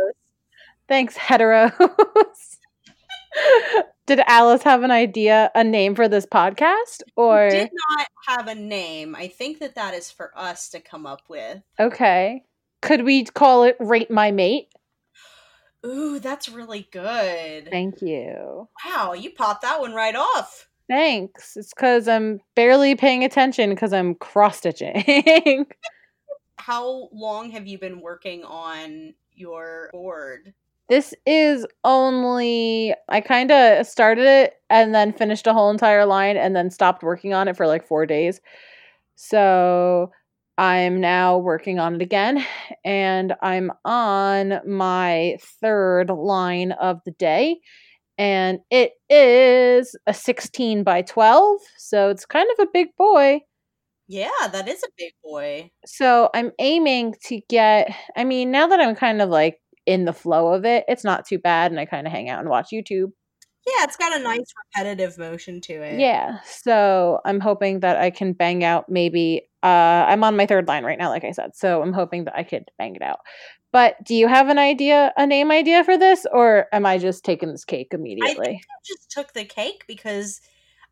Thanks, 0.89 1.17
heteros. 1.17 1.73
Did 4.07 4.21
Alice 4.27 4.63
have 4.63 4.83
an 4.83 4.91
idea, 4.91 5.51
a 5.55 5.63
name 5.65 5.95
for 5.95 6.09
this 6.09 6.27
podcast? 6.27 7.03
Or 7.17 7.49
Did 7.49 7.71
not 7.89 8.07
have 8.27 8.49
a 8.49 8.55
name. 8.55 9.15
I 9.15 9.29
think 9.29 9.59
that 9.61 9.75
that 9.77 9.95
is 9.95 10.11
for 10.11 10.33
us 10.37 10.69
to 10.71 10.81
come 10.81 11.07
up 11.07 11.23
with. 11.29 11.63
okay. 11.79 12.45
Could 12.83 13.05
we 13.05 13.25
call 13.25 13.65
it 13.65 13.77
Rate 13.81 14.11
My 14.11 14.31
Mate? 14.31 14.69
Ooh, 15.85 16.19
that's 16.21 16.49
really 16.49 16.87
good. 16.93 17.69
Thank 17.71 18.01
you. 18.03 18.69
Wow, 18.85 19.13
you 19.13 19.31
popped 19.31 19.63
that 19.63 19.81
one 19.81 19.93
right 19.95 20.15
off. 20.15 20.69
Thanks. 20.89 21.57
It's 21.57 21.75
because 21.75 22.09
I'm 22.09 22.41
barely 22.55 22.95
paying 22.95 23.25
attention 23.25 23.71
because 23.71 23.93
I'm 23.93 24.15
cross 24.15 24.59
stitching. 24.59 25.67
How 26.59 27.09
long 27.13 27.51
have 27.51 27.67
you 27.67 27.79
been 27.79 28.01
working 28.01 28.45
on 28.45 29.15
your 29.35 29.91
board? 29.93 30.55
this 30.89 31.15
is 31.27 31.67
only, 31.85 32.95
I 33.09 33.21
kind 33.21 33.51
of 33.51 33.87
started 33.87 34.25
it 34.25 34.55
and 34.71 34.95
then 34.95 35.13
finished 35.13 35.47
a 35.47 35.53
whole 35.53 35.71
entire 35.71 36.07
line 36.07 36.37
and 36.37 36.55
then 36.55 36.71
stopped 36.71 37.03
working 37.03 37.35
on 37.35 37.49
it 37.49 37.57
for 37.57 37.67
like 37.67 37.87
four 37.87 38.07
days. 38.07 38.41
So 39.17 40.13
I'm 40.59 41.01
now 41.01 41.39
working 41.39 41.79
on 41.79 41.97
it 41.97 42.03
again 42.03 42.45
and 42.85 43.35
I'm 43.43 43.73
on 43.85 44.61
my 44.67 45.39
third 45.61 46.09
line 46.11 46.73
of 46.73 47.01
the 47.05 47.11
day. 47.13 47.59
And 48.19 48.61
it 48.71 48.93
is 49.11 49.95
a 50.07 50.15
16 50.15 50.85
by 50.85 51.03
12. 51.03 51.61
So 51.77 52.11
it's 52.11 52.25
kind 52.25 52.49
of 52.59 52.67
a 52.67 52.71
big 52.73 52.89
boy. 52.97 53.41
Yeah, 54.09 54.31
that 54.53 54.69
is 54.69 54.83
a 54.83 54.89
big 54.97 55.13
boy. 55.23 55.71
So 55.85 56.31
I'm 56.35 56.53
aiming 56.59 57.17
to 57.25 57.41
get, 57.49 57.95
I 58.17 58.25
mean, 58.25 58.51
now 58.51 58.69
that 58.69 58.81
I'm 58.81 58.95
kind 58.95 59.21
of 59.21 59.29
like 59.29 59.59
in 59.85 60.05
the 60.05 60.13
flow 60.13 60.53
of 60.53 60.65
it, 60.65 60.85
it's 60.89 61.05
not 61.05 61.27
too 61.27 61.39
bad. 61.39 61.73
And 61.73 61.81
I 61.81 61.87
kind 61.87 62.07
of 62.07 62.13
hang 62.13 62.29
out 62.29 62.41
and 62.41 62.49
watch 62.49 62.69
YouTube. 62.73 63.11
Yeah, 63.67 63.83
it's 63.83 63.97
got 63.97 64.15
a 64.15 64.23
nice 64.23 64.47
repetitive 64.77 65.19
motion 65.19 65.61
to 65.63 65.73
it. 65.73 65.99
Yeah. 65.99 66.39
So 66.45 67.21
I'm 67.25 67.41
hoping 67.41 67.81
that 67.81 67.97
I 67.97 68.11
can 68.11 68.33
bang 68.33 68.63
out 68.63 68.89
maybe 68.89 69.43
uh 69.65 70.07
I'm 70.07 70.23
on 70.23 70.37
my 70.37 70.47
third 70.47 70.69
line 70.69 70.85
right 70.85 70.99
now, 70.99 71.09
like 71.09 71.25
I 71.25 71.33
said. 71.33 71.57
So 71.57 71.83
I'm 71.83 71.93
hoping 71.93 72.25
that 72.27 72.37
I 72.37 72.45
could 72.45 72.71
bang 72.79 72.95
it 72.95 73.03
out. 73.03 73.19
But 73.77 74.03
do 74.03 74.15
you 74.15 74.27
have 74.27 74.49
an 74.49 74.59
idea, 74.59 75.13
a 75.19 75.27
name 75.27 75.51
idea 75.51 75.85
for 75.85 75.99
this, 75.99 76.25
or 76.33 76.67
am 76.73 76.87
I 76.87 76.97
just 76.97 77.27
taking 77.27 77.51
this 77.51 77.67
cake 77.67 77.89
immediately? 77.93 78.41
I 78.41 78.45
think 78.53 78.63
I 78.63 78.81
just 78.87 79.11
took 79.11 79.35
the 79.35 79.45
cake 79.45 79.85
because 79.87 80.41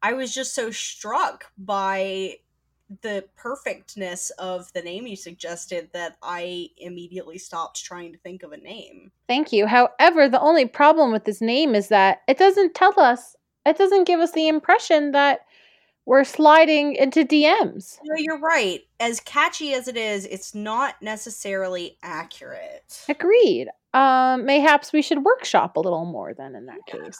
I 0.02 0.12
was 0.12 0.34
just 0.34 0.54
so 0.54 0.70
struck 0.70 1.50
by 1.56 2.40
the 3.00 3.24
perfectness 3.36 4.28
of 4.38 4.70
the 4.74 4.82
name 4.82 5.06
you 5.06 5.16
suggested 5.16 5.88
that 5.94 6.18
I 6.22 6.68
immediately 6.76 7.38
stopped 7.38 7.82
trying 7.82 8.12
to 8.12 8.18
think 8.18 8.42
of 8.42 8.52
a 8.52 8.58
name. 8.58 9.12
Thank 9.28 9.50
you. 9.50 9.66
However, 9.66 10.28
the 10.28 10.42
only 10.42 10.66
problem 10.66 11.10
with 11.10 11.24
this 11.24 11.40
name 11.40 11.74
is 11.74 11.88
that 11.88 12.20
it 12.28 12.36
doesn't 12.36 12.74
tell 12.74 13.00
us, 13.00 13.34
it 13.64 13.78
doesn't 13.78 14.06
give 14.06 14.20
us 14.20 14.32
the 14.32 14.46
impression 14.46 15.12
that 15.12 15.46
we're 16.06 16.24
sliding 16.24 16.94
into 16.96 17.24
DMs. 17.24 17.98
No, 18.04 18.14
you're 18.16 18.38
right. 18.38 18.80
As 19.00 19.20
catchy 19.20 19.72
as 19.72 19.88
it 19.88 19.96
is, 19.96 20.26
it's 20.26 20.54
not 20.54 21.00
necessarily 21.00 21.96
accurate. 22.02 23.04
Agreed. 23.08 23.68
Um, 23.94 24.44
mayhaps 24.44 24.92
we 24.92 25.02
should 25.02 25.24
workshop 25.24 25.76
a 25.76 25.80
little 25.80 26.04
more 26.04 26.34
then 26.34 26.54
in 26.54 26.66
that 26.66 26.78
yeah. 26.88 27.04
case. 27.04 27.18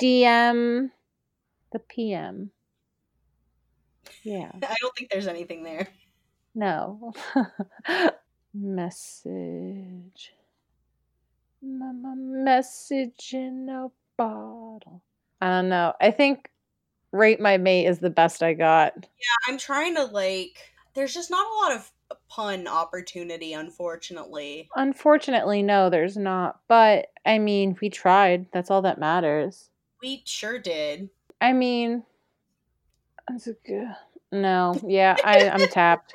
DM 0.00 0.90
the 1.72 1.78
PM. 1.78 2.50
Yeah. 4.22 4.52
I 4.62 4.76
don't 4.80 4.94
think 4.96 5.10
there's 5.10 5.26
anything 5.26 5.64
there. 5.64 5.88
No. 6.54 7.12
message. 8.54 10.34
Mama 11.62 12.14
message 12.16 13.30
in 13.32 13.68
a 13.70 13.88
bottle. 14.16 15.02
I 15.40 15.48
don't 15.48 15.68
know. 15.68 15.94
I 16.00 16.10
think 16.10 16.50
Rate 17.12 17.40
My 17.40 17.56
Mate 17.58 17.86
is 17.86 17.98
the 17.98 18.10
best 18.10 18.42
I 18.42 18.54
got. 18.54 18.94
Yeah, 18.96 19.48
I'm 19.48 19.58
trying 19.58 19.94
to 19.96 20.04
like 20.04 20.72
there's 20.94 21.14
just 21.14 21.30
not 21.30 21.46
a 21.46 21.54
lot 21.66 21.76
of 21.76 21.92
pun 22.28 22.66
opportunity 22.66 23.52
unfortunately. 23.52 24.68
Unfortunately, 24.74 25.62
no, 25.62 25.90
there's 25.90 26.16
not. 26.16 26.60
But 26.68 27.08
I 27.24 27.38
mean, 27.38 27.76
we 27.80 27.90
tried. 27.90 28.46
That's 28.52 28.70
all 28.70 28.82
that 28.82 28.98
matters. 28.98 29.70
We 30.02 30.22
sure 30.24 30.58
did. 30.58 31.10
I 31.40 31.52
mean, 31.52 32.02
that's 33.28 33.46
a 33.46 33.54
good 33.66 33.94
no, 34.32 34.80
yeah, 34.84 35.14
I, 35.22 35.48
I'm 35.50 35.68
tapped. 35.68 36.14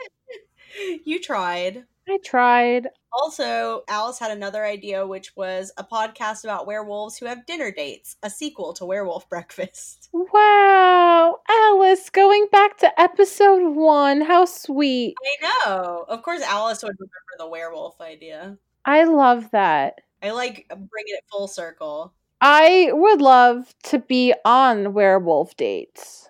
You 1.06 1.22
tried. 1.22 1.86
I 2.10 2.18
tried. 2.24 2.88
Also, 3.20 3.84
Alice 3.88 4.20
had 4.20 4.30
another 4.30 4.64
idea, 4.64 5.06
which 5.06 5.36
was 5.36 5.72
a 5.76 5.84
podcast 5.84 6.44
about 6.44 6.68
werewolves 6.68 7.18
who 7.18 7.26
have 7.26 7.48
dinner 7.48 7.72
dates, 7.72 8.16
a 8.22 8.30
sequel 8.30 8.74
to 8.74 8.86
Werewolf 8.86 9.28
Breakfast. 9.30 10.08
Wow, 10.14 11.40
Alice, 11.50 12.12
going 12.12 12.46
back 12.52 12.78
to 12.78 13.02
episode 13.02 13.74
one, 13.74 14.22
how 14.22 14.46
sweet. 14.46 15.16
I 15.20 15.66
know. 15.66 16.06
Of 16.08 16.22
course, 16.22 16.44
Alice 16.44 16.84
would 16.84 16.96
remember 17.00 17.34
the 17.40 17.48
werewolf 17.48 18.00
idea. 18.00 18.60
I 18.86 19.06
love 19.06 19.50
that. 19.50 20.02
I 20.22 20.30
like 20.30 20.68
bringing 20.70 21.16
it 21.16 21.24
full 21.32 21.48
circle. 21.48 22.14
I 22.40 22.92
would 22.94 23.20
love 23.20 23.74
to 23.86 23.98
be 23.98 24.36
on 24.46 24.94
werewolf 24.94 25.58
dates. 25.58 26.30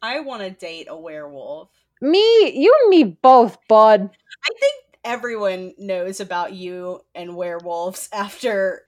I 0.00 0.20
want 0.20 0.40
to 0.42 0.50
date 0.50 0.86
a 0.88 0.96
werewolf. 0.96 1.68
Me, 2.00 2.50
you 2.50 2.74
and 2.82 2.88
me 2.88 3.04
both, 3.04 3.58
bud. 3.68 4.08
I 4.10 4.50
think 4.58 4.83
everyone 5.04 5.74
knows 5.78 6.20
about 6.20 6.52
you 6.52 7.00
and 7.14 7.36
werewolves 7.36 8.08
after 8.12 8.84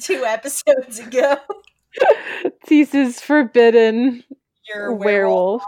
two 0.00 0.24
episodes 0.24 0.98
ago. 1.00 1.36
Thesis 2.66 3.20
forbidden. 3.20 4.24
Your 4.68 4.92
werewolf, 4.92 5.04
werewolf. 5.04 5.62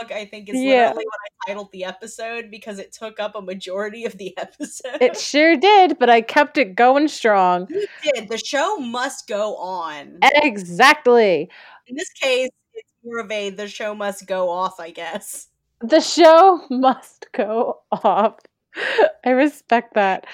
monologue, 0.00 0.12
I 0.12 0.24
think, 0.28 0.48
is 0.48 0.56
yeah. 0.56 0.88
literally 0.88 1.04
what 1.04 1.18
I 1.24 1.50
titled 1.50 1.72
the 1.72 1.84
episode 1.84 2.50
because 2.50 2.78
it 2.78 2.92
took 2.92 3.20
up 3.20 3.36
a 3.36 3.40
majority 3.40 4.04
of 4.04 4.18
the 4.18 4.36
episode. 4.38 5.00
It 5.00 5.16
sure 5.16 5.56
did, 5.56 5.98
but 5.98 6.10
I 6.10 6.20
kept 6.20 6.58
it 6.58 6.74
going 6.74 7.08
strong. 7.08 7.68
You 7.70 7.86
did. 8.14 8.28
The 8.28 8.38
show 8.38 8.78
must 8.78 9.28
go 9.28 9.56
on. 9.56 10.18
Exactly. 10.22 11.48
In 11.86 11.96
this 11.96 12.10
case, 12.10 12.50
it's 12.74 12.92
more 13.04 13.20
of 13.20 13.30
a 13.30 13.50
the 13.50 13.68
show 13.68 13.94
must 13.94 14.26
go 14.26 14.50
off, 14.50 14.80
I 14.80 14.90
guess. 14.90 15.48
The 15.80 16.00
show 16.00 16.60
must 16.70 17.26
go 17.32 17.80
off. 17.92 18.36
I 19.24 19.30
respect 19.30 19.94
that. 19.94 20.26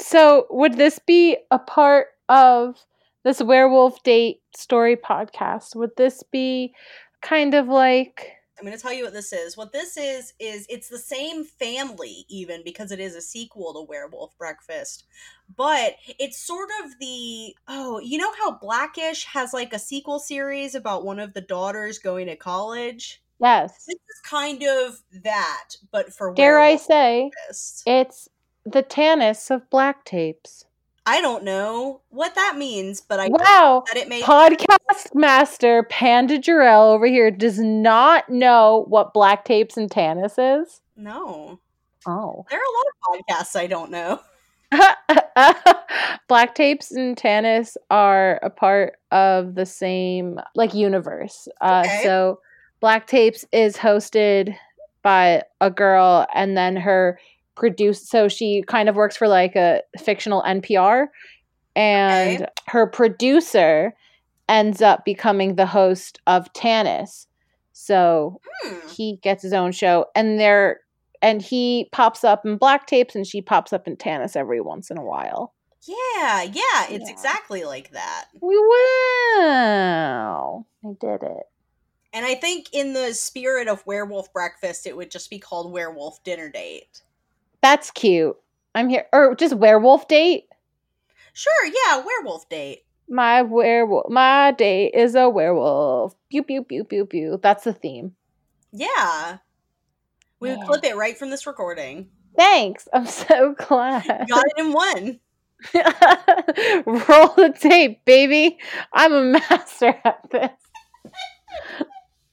So, 0.00 0.46
would 0.50 0.76
this 0.76 0.98
be 0.98 1.36
a 1.50 1.58
part 1.58 2.08
of 2.28 2.84
this 3.24 3.42
werewolf 3.42 4.02
date 4.02 4.40
story 4.56 4.96
podcast? 4.96 5.74
Would 5.76 5.96
this 5.96 6.22
be 6.22 6.74
kind 7.20 7.54
of 7.54 7.68
like 7.68 8.32
I'm 8.58 8.66
going 8.66 8.76
to 8.76 8.82
tell 8.82 8.92
you 8.92 9.04
what 9.04 9.12
this 9.12 9.32
is. 9.32 9.56
What 9.56 9.72
this 9.72 9.96
is 9.96 10.34
is 10.40 10.66
it's 10.68 10.88
the 10.88 10.98
same 10.98 11.44
family 11.44 12.24
even 12.28 12.62
because 12.64 12.90
it 12.90 12.98
is 12.98 13.14
a 13.14 13.20
sequel 13.20 13.72
to 13.74 13.82
Werewolf 13.82 14.36
Breakfast. 14.36 15.04
But 15.56 15.94
it's 16.18 16.38
sort 16.38 16.68
of 16.82 16.90
the 16.98 17.54
oh, 17.68 18.00
you 18.00 18.18
know 18.18 18.32
how 18.38 18.58
Blackish 18.58 19.26
has 19.26 19.52
like 19.52 19.72
a 19.72 19.78
sequel 19.78 20.18
series 20.18 20.74
about 20.74 21.04
one 21.04 21.20
of 21.20 21.34
the 21.34 21.40
daughters 21.40 22.00
going 22.00 22.26
to 22.26 22.36
college? 22.36 23.22
Yes. 23.40 23.84
This 23.86 23.96
is 23.96 24.20
kind 24.24 24.62
of 24.62 25.00
that, 25.22 25.76
but 25.90 26.12
for 26.12 26.34
Dare 26.34 26.58
I 26.58 26.76
say 26.76 27.30
it's 27.86 28.28
the 28.64 28.82
Tanis 28.82 29.50
of 29.50 29.68
black 29.70 30.04
tapes. 30.04 30.64
I 31.06 31.22
don't 31.22 31.42
know 31.42 32.02
what 32.10 32.34
that 32.34 32.56
means, 32.58 33.00
but 33.00 33.18
I 33.18 33.28
wow 33.28 33.84
that 33.86 33.96
it 33.96 34.08
made 34.08 34.24
podcast 34.24 35.14
master 35.14 35.84
Panda 35.84 36.38
Jarrell 36.38 36.92
over 36.92 37.06
here 37.06 37.30
does 37.30 37.58
not 37.58 38.28
know 38.28 38.84
what 38.88 39.14
black 39.14 39.44
tapes 39.44 39.76
and 39.76 39.90
Tanis 39.90 40.34
is. 40.62 40.80
No. 40.96 41.60
Oh, 42.06 42.44
there 42.50 42.58
are 42.58 42.62
a 42.62 42.76
lot 42.76 43.20
of 43.20 43.38
podcasts 43.38 43.56
I 43.56 43.66
don't 43.66 43.90
know. 43.90 44.20
black 46.28 46.54
tapes 46.54 46.90
and 46.90 47.16
Tanis 47.16 47.76
are 47.90 48.38
a 48.42 48.50
part 48.50 48.98
of 49.10 49.54
the 49.54 49.64
same 49.64 50.38
like 50.54 50.74
universe. 50.74 51.48
Uh, 51.60 51.84
okay. 51.86 52.00
So 52.02 52.40
Black 52.80 53.06
Tapes 53.06 53.44
is 53.52 53.76
hosted 53.76 54.56
by 55.02 55.42
a 55.60 55.70
girl, 55.70 56.26
and 56.34 56.56
then 56.56 56.76
her 56.76 57.18
produced 57.54 58.08
so 58.08 58.28
she 58.28 58.62
kind 58.68 58.88
of 58.88 58.94
works 58.94 59.16
for 59.16 59.26
like 59.26 59.56
a 59.56 59.82
fictional 59.98 60.42
NPR 60.42 61.08
and 61.78 62.42
okay. 62.42 62.52
her 62.66 62.86
producer 62.86 63.94
ends 64.48 64.82
up 64.82 65.04
becoming 65.04 65.54
the 65.54 65.66
host 65.66 66.20
of 66.26 66.52
Tanis. 66.52 67.26
So 67.72 68.40
hmm. 68.62 68.88
he 68.88 69.18
gets 69.22 69.42
his 69.42 69.52
own 69.52 69.72
show 69.72 70.06
and 70.14 70.40
they're 70.40 70.80
and 71.22 71.42
he 71.42 71.88
pops 71.92 72.24
up 72.24 72.44
in 72.44 72.56
black 72.56 72.86
tapes 72.86 73.14
and 73.14 73.26
she 73.26 73.40
pops 73.42 73.72
up 73.72 73.86
in 73.86 73.96
Tanis 73.96 74.36
every 74.36 74.60
once 74.60 74.90
in 74.90 74.98
a 74.98 75.04
while. 75.04 75.54
Yeah, 75.82 76.42
yeah, 76.42 76.86
it's 76.90 77.08
yeah. 77.08 77.12
exactly 77.12 77.64
like 77.64 77.92
that. 77.92 78.26
We 78.40 78.56
wow. 79.38 80.66
I 80.84 80.88
did 81.00 81.22
it. 81.22 81.44
And 82.12 82.24
I 82.24 82.34
think 82.34 82.68
in 82.72 82.94
the 82.94 83.12
spirit 83.12 83.68
of 83.68 83.84
werewolf 83.86 84.32
breakfast, 84.32 84.86
it 84.86 84.96
would 84.96 85.10
just 85.10 85.30
be 85.30 85.38
called 85.38 85.72
werewolf 85.72 86.22
dinner 86.24 86.48
date. 86.48 87.02
That's 87.62 87.90
cute. 87.90 88.36
I'm 88.74 88.88
here. 88.88 89.06
Or 89.12 89.34
just 89.34 89.54
werewolf 89.54 90.08
date? 90.08 90.44
Sure, 91.32 91.66
yeah, 91.66 92.04
werewolf 92.04 92.48
date. 92.48 92.84
My 93.08 93.42
werewolf. 93.42 94.10
My 94.10 94.52
date 94.52 94.92
is 94.94 95.14
a 95.14 95.28
werewolf. 95.28 96.14
Pew, 96.30 96.42
pew, 96.42 96.62
pew, 96.62 96.84
pew, 96.84 97.06
pew. 97.06 97.38
That's 97.42 97.64
the 97.64 97.72
theme. 97.72 98.14
Yeah. 98.72 99.38
We 100.40 100.50
would 100.50 100.66
clip 100.66 100.84
it 100.84 100.96
right 100.96 101.18
from 101.18 101.30
this 101.30 101.46
recording. 101.46 102.08
Thanks. 102.36 102.86
I'm 102.92 103.06
so 103.06 103.54
glad. 103.58 104.06
Got 104.28 104.44
it 104.46 104.58
in 104.58 104.72
one. 104.72 105.20
Roll 106.86 107.34
the 107.34 107.54
tape, 107.58 108.04
baby. 108.04 108.58
I'm 108.92 109.12
a 109.12 109.22
master 109.50 109.94
at 110.04 110.30
this. 110.30 110.50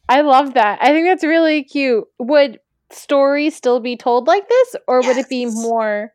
I 0.07 0.21
love 0.21 0.53
that. 0.53 0.79
I 0.81 0.89
think 0.89 1.07
that's 1.07 1.23
really 1.23 1.63
cute. 1.63 2.05
Would 2.19 2.59
stories 2.91 3.55
still 3.55 3.79
be 3.79 3.97
told 3.97 4.27
like 4.27 4.47
this, 4.47 4.75
or 4.87 5.01
would 5.01 5.17
it 5.17 5.29
be 5.29 5.45
more 5.45 6.13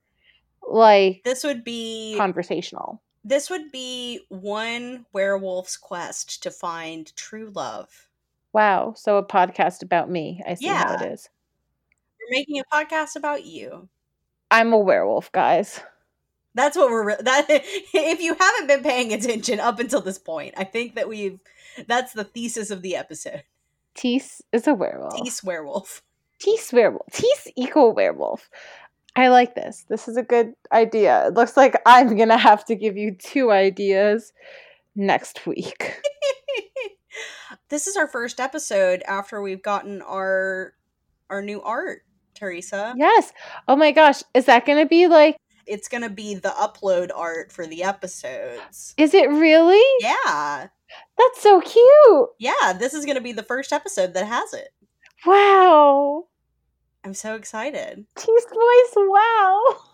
like 0.68 1.22
This 1.24 1.44
would 1.44 1.64
be 1.64 2.14
conversational? 2.16 3.02
this 3.24 3.50
would 3.50 3.70
be 3.70 4.20
one 4.28 5.04
werewolf's 5.12 5.76
quest 5.76 6.42
to 6.42 6.50
find 6.50 7.14
true 7.16 7.52
love. 7.54 8.08
Wow. 8.52 8.94
So 8.96 9.16
a 9.18 9.24
podcast 9.24 9.82
about 9.82 10.10
me. 10.10 10.42
I 10.46 10.54
see 10.54 10.66
how 10.66 10.94
it 10.94 10.96
is. 10.96 11.00
Yeah. 11.02 11.12
is. 11.12 11.28
We're 12.18 12.38
making 12.38 12.60
a 12.60 12.74
podcast 12.74 13.16
about 13.16 13.44
you. 13.44 13.88
I'm 14.50 14.72
a 14.72 14.78
werewolf, 14.78 15.30
guys. 15.32 15.80
That's 16.54 16.76
what 16.76 16.90
we're 16.90 17.06
re- 17.06 17.16
that. 17.20 17.46
If 17.94 18.20
you 18.20 18.34
haven't 18.34 18.66
been 18.66 18.82
paying 18.82 19.12
attention 19.12 19.60
up 19.60 19.78
until 19.78 20.00
this 20.00 20.18
point, 20.18 20.54
I 20.56 20.64
think 20.64 20.94
that 20.96 21.08
we've. 21.08 21.38
That's 21.86 22.12
the 22.12 22.24
thesis 22.24 22.70
of 22.70 22.82
the 22.82 22.96
episode. 22.96 23.44
Tease 23.94 24.42
is 24.52 24.66
a 24.66 24.74
werewolf. 24.74 25.16
Tease 25.16 25.42
werewolf. 25.42 26.02
Tease 26.40 26.72
werewolf. 26.72 27.06
Tease 27.12 27.48
equal 27.56 27.92
werewolf. 27.92 28.48
I 29.16 29.28
like 29.28 29.54
this. 29.54 29.84
This 29.88 30.08
is 30.08 30.16
a 30.16 30.22
good 30.22 30.54
idea. 30.72 31.26
It 31.26 31.34
looks 31.34 31.56
like 31.56 31.80
I'm 31.84 32.16
gonna 32.16 32.38
have 32.38 32.64
to 32.66 32.76
give 32.76 32.96
you 32.96 33.14
two 33.14 33.50
ideas 33.50 34.32
next 34.94 35.46
week. 35.46 36.00
this 37.68 37.86
is 37.86 37.96
our 37.96 38.06
first 38.06 38.40
episode 38.40 39.02
after 39.06 39.42
we've 39.42 39.62
gotten 39.62 40.00
our 40.02 40.74
our 41.28 41.42
new 41.42 41.60
art, 41.62 42.02
Teresa. 42.34 42.94
yes. 42.96 43.32
Oh 43.68 43.76
my 43.76 43.92
gosh. 43.92 44.22
Is 44.34 44.46
that 44.46 44.64
gonna 44.64 44.86
be 44.86 45.08
like 45.08 45.36
It's 45.70 45.88
gonna 45.88 46.10
be 46.10 46.34
the 46.34 46.50
upload 46.50 47.10
art 47.14 47.52
for 47.52 47.66
the 47.66 47.84
episodes. 47.84 48.92
is 48.98 49.14
it 49.14 49.30
really? 49.30 49.82
Yeah, 50.00 50.66
That's 51.16 51.40
so 51.40 51.60
cute. 51.60 52.28
yeah. 52.38 52.72
This 52.78 52.92
is 52.92 53.06
gonna 53.06 53.20
be 53.20 53.32
the 53.32 53.42
first 53.44 53.72
episode 53.72 54.14
that 54.14 54.26
has 54.26 54.52
it. 54.52 54.70
Wow. 55.24 56.24
I'm 57.04 57.14
so 57.14 57.34
excited. 57.34 58.04
Tease 58.16 58.44
voice, 58.44 58.94
wow. 58.96 59.76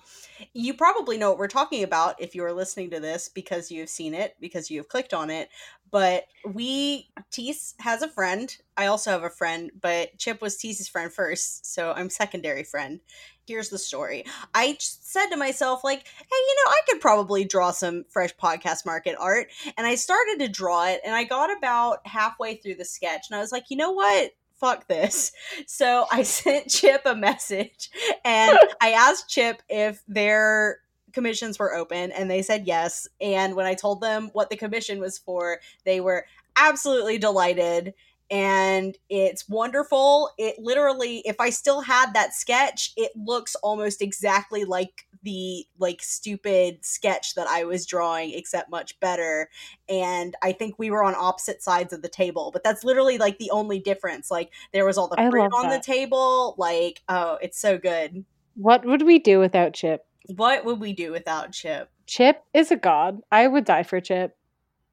You 0.58 0.72
probably 0.72 1.18
know 1.18 1.28
what 1.28 1.38
we're 1.38 1.48
talking 1.48 1.84
about 1.84 2.18
if 2.18 2.34
you 2.34 2.42
are 2.42 2.52
listening 2.52 2.88
to 2.92 2.98
this 2.98 3.28
because 3.28 3.70
you've 3.70 3.90
seen 3.90 4.14
it, 4.14 4.36
because 4.40 4.70
you've 4.70 4.88
clicked 4.88 5.12
on 5.12 5.28
it. 5.28 5.50
But 5.90 6.24
we, 6.50 7.10
Tease 7.30 7.74
has 7.80 8.00
a 8.00 8.08
friend. 8.08 8.56
I 8.74 8.86
also 8.86 9.10
have 9.10 9.22
a 9.22 9.28
friend, 9.28 9.70
but 9.78 10.16
Chip 10.16 10.40
was 10.40 10.56
Tease's 10.56 10.88
friend 10.88 11.12
first, 11.12 11.74
so 11.74 11.92
I'm 11.92 12.08
secondary 12.08 12.64
friend. 12.64 13.00
Here's 13.46 13.68
the 13.68 13.78
story. 13.78 14.24
I 14.54 14.78
said 14.80 15.26
to 15.26 15.36
myself, 15.36 15.84
like, 15.84 16.06
hey, 16.06 16.24
you 16.30 16.56
know, 16.64 16.70
I 16.70 16.80
could 16.88 17.02
probably 17.02 17.44
draw 17.44 17.70
some 17.70 18.06
fresh 18.08 18.34
podcast 18.34 18.86
market 18.86 19.14
art. 19.20 19.48
And 19.76 19.86
I 19.86 19.94
started 19.94 20.38
to 20.38 20.48
draw 20.48 20.86
it, 20.86 21.02
and 21.04 21.14
I 21.14 21.24
got 21.24 21.54
about 21.54 22.06
halfway 22.06 22.56
through 22.56 22.76
the 22.76 22.84
sketch, 22.86 23.26
and 23.28 23.36
I 23.36 23.40
was 23.40 23.52
like, 23.52 23.64
you 23.68 23.76
know 23.76 23.92
what? 23.92 24.32
Fuck 24.56 24.88
this. 24.88 25.32
So 25.66 26.06
I 26.12 26.22
sent 26.24 26.68
Chip 26.68 27.02
a 27.04 27.14
message 27.14 27.90
and 28.24 28.58
I 28.80 28.92
asked 28.92 29.28
Chip 29.28 29.62
if 29.68 30.02
their 30.06 30.80
commissions 31.12 31.58
were 31.58 31.74
open 31.74 32.12
and 32.12 32.30
they 32.30 32.42
said 32.42 32.66
yes. 32.66 33.08
And 33.20 33.54
when 33.56 33.66
I 33.66 33.74
told 33.74 34.00
them 34.00 34.30
what 34.32 34.50
the 34.50 34.56
commission 34.56 35.00
was 35.00 35.18
for, 35.18 35.60
they 35.84 36.00
were 36.00 36.26
absolutely 36.56 37.18
delighted 37.18 37.94
and 38.30 38.96
it's 39.08 39.48
wonderful. 39.48 40.30
It 40.36 40.58
literally 40.58 41.22
if 41.24 41.40
I 41.40 41.50
still 41.50 41.80
had 41.80 42.12
that 42.14 42.34
sketch, 42.34 42.92
it 42.96 43.12
looks 43.16 43.54
almost 43.56 44.02
exactly 44.02 44.64
like 44.64 45.05
the 45.26 45.66
like 45.80 46.00
stupid 46.00 46.84
sketch 46.84 47.34
that 47.34 47.48
I 47.48 47.64
was 47.64 47.84
drawing 47.84 48.32
except 48.32 48.70
much 48.70 48.98
better 49.00 49.50
and 49.88 50.36
I 50.40 50.52
think 50.52 50.78
we 50.78 50.88
were 50.88 51.02
on 51.02 51.16
opposite 51.16 51.64
sides 51.64 51.92
of 51.92 52.00
the 52.00 52.08
table, 52.08 52.50
but 52.52 52.62
that's 52.62 52.84
literally 52.84 53.18
like 53.18 53.38
the 53.38 53.50
only 53.50 53.80
difference. 53.80 54.30
Like 54.30 54.52
there 54.72 54.86
was 54.86 54.96
all 54.96 55.08
the 55.08 55.16
fruit 55.16 55.50
on 55.52 55.68
the 55.68 55.80
table, 55.80 56.54
like 56.58 57.02
oh, 57.08 57.38
it's 57.42 57.58
so 57.58 57.76
good. 57.76 58.24
What 58.54 58.84
would 58.84 59.02
we 59.02 59.18
do 59.18 59.40
without 59.40 59.74
Chip? 59.74 60.06
What 60.36 60.64
would 60.64 60.78
we 60.78 60.92
do 60.92 61.10
without 61.10 61.50
Chip? 61.50 61.90
Chip 62.06 62.44
is 62.54 62.70
a 62.70 62.76
god. 62.76 63.20
I 63.32 63.48
would 63.48 63.64
die 63.64 63.82
for 63.82 64.00
Chip. 64.00 64.36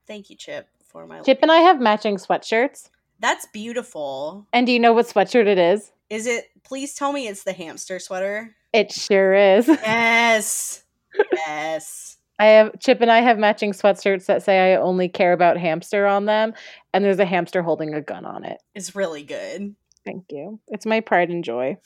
Thank 0.07 0.31
you, 0.31 0.35
Chip, 0.35 0.67
for 0.83 1.05
my 1.05 1.21
Chip 1.21 1.39
and 1.43 1.51
I 1.51 1.57
have 1.57 1.79
matching 1.79 2.17
sweatshirts. 2.17 2.89
That's 3.19 3.45
beautiful. 3.45 4.47
And 4.51 4.65
do 4.65 4.73
you 4.73 4.79
know 4.79 4.93
what 4.93 5.05
sweatshirt 5.05 5.45
it 5.45 5.59
is? 5.59 5.91
Is 6.09 6.25
it? 6.25 6.49
Please 6.63 6.95
tell 6.95 7.13
me 7.13 7.27
it's 7.27 7.43
the 7.43 7.53
hamster 7.53 7.99
sweater. 7.99 8.55
It 8.73 8.91
sure 8.91 9.33
is. 9.33 9.67
Yes. 9.83 10.83
yes. 11.31 12.17
I 12.39 12.45
have 12.47 12.79
Chip 12.79 13.01
and 13.01 13.11
I 13.11 13.21
have 13.21 13.37
matching 13.37 13.71
sweatshirts 13.71 14.25
that 14.25 14.41
say 14.41 14.73
I 14.73 14.77
only 14.77 15.07
care 15.07 15.31
about 15.31 15.57
hamster 15.57 16.07
on 16.07 16.25
them, 16.25 16.53
and 16.91 17.05
there's 17.05 17.19
a 17.19 17.25
hamster 17.25 17.61
holding 17.61 17.93
a 17.93 18.01
gun 18.01 18.25
on 18.25 18.43
it. 18.43 18.57
It's 18.73 18.95
really 18.95 19.23
good. 19.23 19.75
Thank 20.03 20.25
you. 20.31 20.59
It's 20.67 20.87
my 20.87 20.99
pride 20.99 21.29
and 21.29 21.43
joy. 21.43 21.77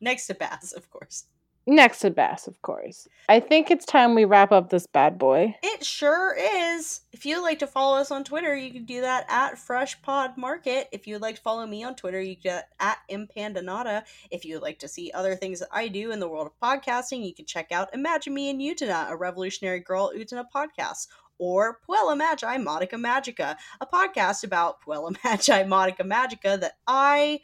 Next 0.00 0.26
to 0.28 0.34
Bass, 0.34 0.72
of 0.72 0.90
course. 0.90 1.26
Next 1.66 2.00
to 2.00 2.10
Bass, 2.10 2.48
of 2.48 2.60
course. 2.62 3.06
I 3.28 3.38
think 3.38 3.70
it's 3.70 3.84
time 3.84 4.16
we 4.16 4.24
wrap 4.24 4.50
up 4.50 4.70
this 4.70 4.86
bad 4.88 5.16
boy. 5.16 5.54
It 5.62 5.84
sure 5.84 6.36
is. 6.36 7.02
If 7.12 7.24
you'd 7.24 7.42
like 7.42 7.60
to 7.60 7.68
follow 7.68 7.98
us 7.98 8.10
on 8.10 8.24
Twitter, 8.24 8.56
you 8.56 8.72
can 8.72 8.84
do 8.84 9.02
that 9.02 9.26
at 9.28 9.58
Fresh 9.58 10.02
Pod 10.02 10.36
Market. 10.36 10.88
If 10.90 11.06
you'd 11.06 11.22
like 11.22 11.36
to 11.36 11.40
follow 11.40 11.64
me 11.64 11.84
on 11.84 11.94
Twitter, 11.94 12.20
you 12.20 12.36
can 12.36 12.62
at 12.80 12.98
Impandanata. 13.08 14.02
If 14.32 14.44
you'd 14.44 14.62
like 14.62 14.80
to 14.80 14.88
see 14.88 15.12
other 15.14 15.36
things 15.36 15.60
that 15.60 15.68
I 15.70 15.86
do 15.86 16.10
in 16.10 16.18
the 16.18 16.28
world 16.28 16.48
of 16.48 16.58
podcasting, 16.60 17.24
you 17.24 17.32
can 17.32 17.46
check 17.46 17.70
out 17.70 17.94
Imagine 17.94 18.34
Me 18.34 18.50
and 18.50 18.60
Utena, 18.60 19.08
a 19.08 19.16
revolutionary 19.16 19.80
girl 19.80 20.12
Utena 20.16 20.44
podcast. 20.52 21.06
Or 21.38 21.78
Puella 21.88 22.16
Magi 22.16 22.58
Madoka 22.58 22.94
Magica, 22.94 23.56
a 23.80 23.86
podcast 23.86 24.42
about 24.44 24.82
Puella 24.82 25.16
Magi 25.24 25.62
Madoka 25.64 26.02
Magica 26.02 26.58
that 26.60 26.74
I 26.88 27.40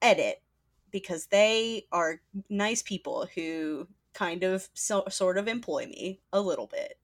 edit 0.00 0.40
because 0.96 1.26
they 1.26 1.86
are 1.92 2.22
nice 2.48 2.80
people 2.80 3.28
who 3.34 3.86
kind 4.14 4.42
of 4.44 4.66
so, 4.72 5.04
sort 5.10 5.36
of 5.36 5.46
employ 5.46 5.86
me 5.86 6.20
a 6.32 6.40
little 6.40 6.66
bit. 6.66 6.98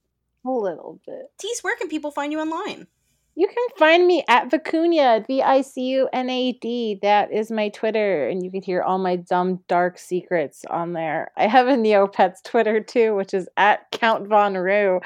A 0.47 0.51
little 0.51 0.99
bit. 1.07 1.31
Tease, 1.37 1.61
where 1.61 1.77
can 1.77 1.91
people 1.91 2.11
find 2.11 2.33
you 2.33 2.41
online? 2.41 2.87
You 3.35 3.47
can 3.47 3.79
find 3.79 4.07
me 4.07 4.23
at 4.29 4.51
Vicuña, 4.51 5.27
V 5.27 5.41
I 5.41 5.63
C 5.63 5.81
U 5.93 6.09
N 6.13 6.29
A 6.29 6.53
D. 6.53 6.99
That 7.01 7.33
is 7.33 7.51
my 7.51 7.71
Twitter, 7.71 8.29
and 8.29 8.43
you 8.45 8.51
can 8.51 8.61
hear 8.63 8.83
all 8.83 8.99
my 8.99 9.17
dumb, 9.17 9.61
dark 9.69 9.99
secrets 9.99 10.65
on 10.69 10.93
there. 10.93 11.31
I 11.35 11.47
have 11.47 11.67
a 11.67 11.73
Neopets 11.73 12.43
Twitter 12.45 12.81
too, 12.81 13.15
which 13.15 13.33
is 13.33 13.49
at 13.57 13.91
Count 13.91 14.29
Von 14.29 14.55
Roo, 14.55 15.01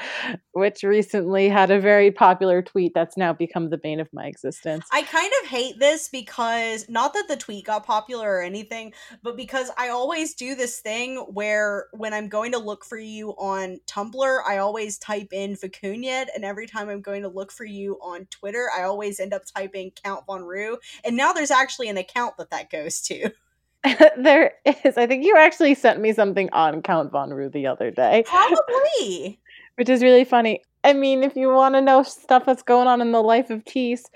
which 0.51 0.83
recently 0.83 1.47
had 1.47 1.71
a 1.71 1.79
very 1.79 2.11
popular 2.11 2.61
tweet 2.61 2.91
that's 2.93 3.15
now 3.15 3.31
become 3.31 3.69
the 3.69 3.77
bane 3.77 4.01
of 4.01 4.09
my 4.11 4.25
existence. 4.25 4.85
I 4.91 5.03
kind 5.03 5.31
of 5.41 5.47
hate 5.47 5.79
this 5.79 6.09
because 6.09 6.89
not 6.89 7.13
that 7.13 7.29
the 7.29 7.37
tweet 7.37 7.65
got 7.65 7.85
popular 7.85 8.29
or 8.29 8.41
anything, 8.41 8.91
but 9.23 9.37
because 9.37 9.71
I 9.77 9.87
always 9.87 10.33
do 10.33 10.53
this 10.53 10.81
thing 10.81 11.15
where 11.29 11.85
when 11.93 12.13
I'm 12.13 12.27
going 12.27 12.51
to 12.51 12.59
look 12.59 12.83
for 12.83 12.97
you 12.97 13.29
on 13.37 13.79
Tumblr, 13.87 14.41
I 14.45 14.57
always 14.57 14.97
type 14.97 15.29
in 15.31 15.55
Vicuña, 15.55 16.25
and 16.35 16.43
every 16.43 16.67
time 16.67 16.89
I'm 16.89 17.01
going 17.01 17.21
to 17.21 17.29
look 17.29 17.53
for 17.53 17.63
you 17.63 17.97
on 18.01 18.16
Twitter, 18.25 18.69
I 18.75 18.83
always 18.83 19.19
end 19.19 19.33
up 19.33 19.43
typing 19.55 19.91
Count 20.03 20.25
Von 20.25 20.43
Roo, 20.43 20.77
and 21.05 21.15
now 21.15 21.33
there's 21.33 21.51
actually 21.51 21.89
an 21.89 21.97
account 21.97 22.37
that 22.37 22.49
that 22.49 22.69
goes 22.69 23.01
to. 23.01 23.29
there 24.17 24.53
is. 24.65 24.97
I 24.97 25.07
think 25.07 25.23
you 25.23 25.35
actually 25.37 25.75
sent 25.75 26.01
me 26.01 26.11
something 26.11 26.49
on 26.51 26.81
Count 26.81 27.11
Von 27.11 27.31
Roo 27.31 27.49
the 27.49 27.67
other 27.67 27.91
day. 27.91 28.23
Probably. 28.25 29.39
which 29.77 29.89
is 29.89 30.03
really 30.03 30.25
funny. 30.25 30.61
I 30.83 30.93
mean, 30.93 31.23
if 31.23 31.35
you 31.35 31.49
want 31.49 31.75
to 31.75 31.81
know 31.81 32.03
stuff 32.03 32.45
that's 32.45 32.63
going 32.63 32.87
on 32.87 33.01
in 33.01 33.11
the 33.11 33.21
life 33.21 33.49
of 33.49 33.63
Tease, 33.65 34.09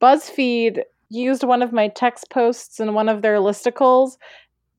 BuzzFeed 0.00 0.82
used 1.10 1.42
one 1.42 1.62
of 1.62 1.72
my 1.72 1.88
text 1.88 2.30
posts 2.30 2.80
in 2.80 2.94
one 2.94 3.08
of 3.08 3.22
their 3.22 3.38
listicles, 3.38 4.16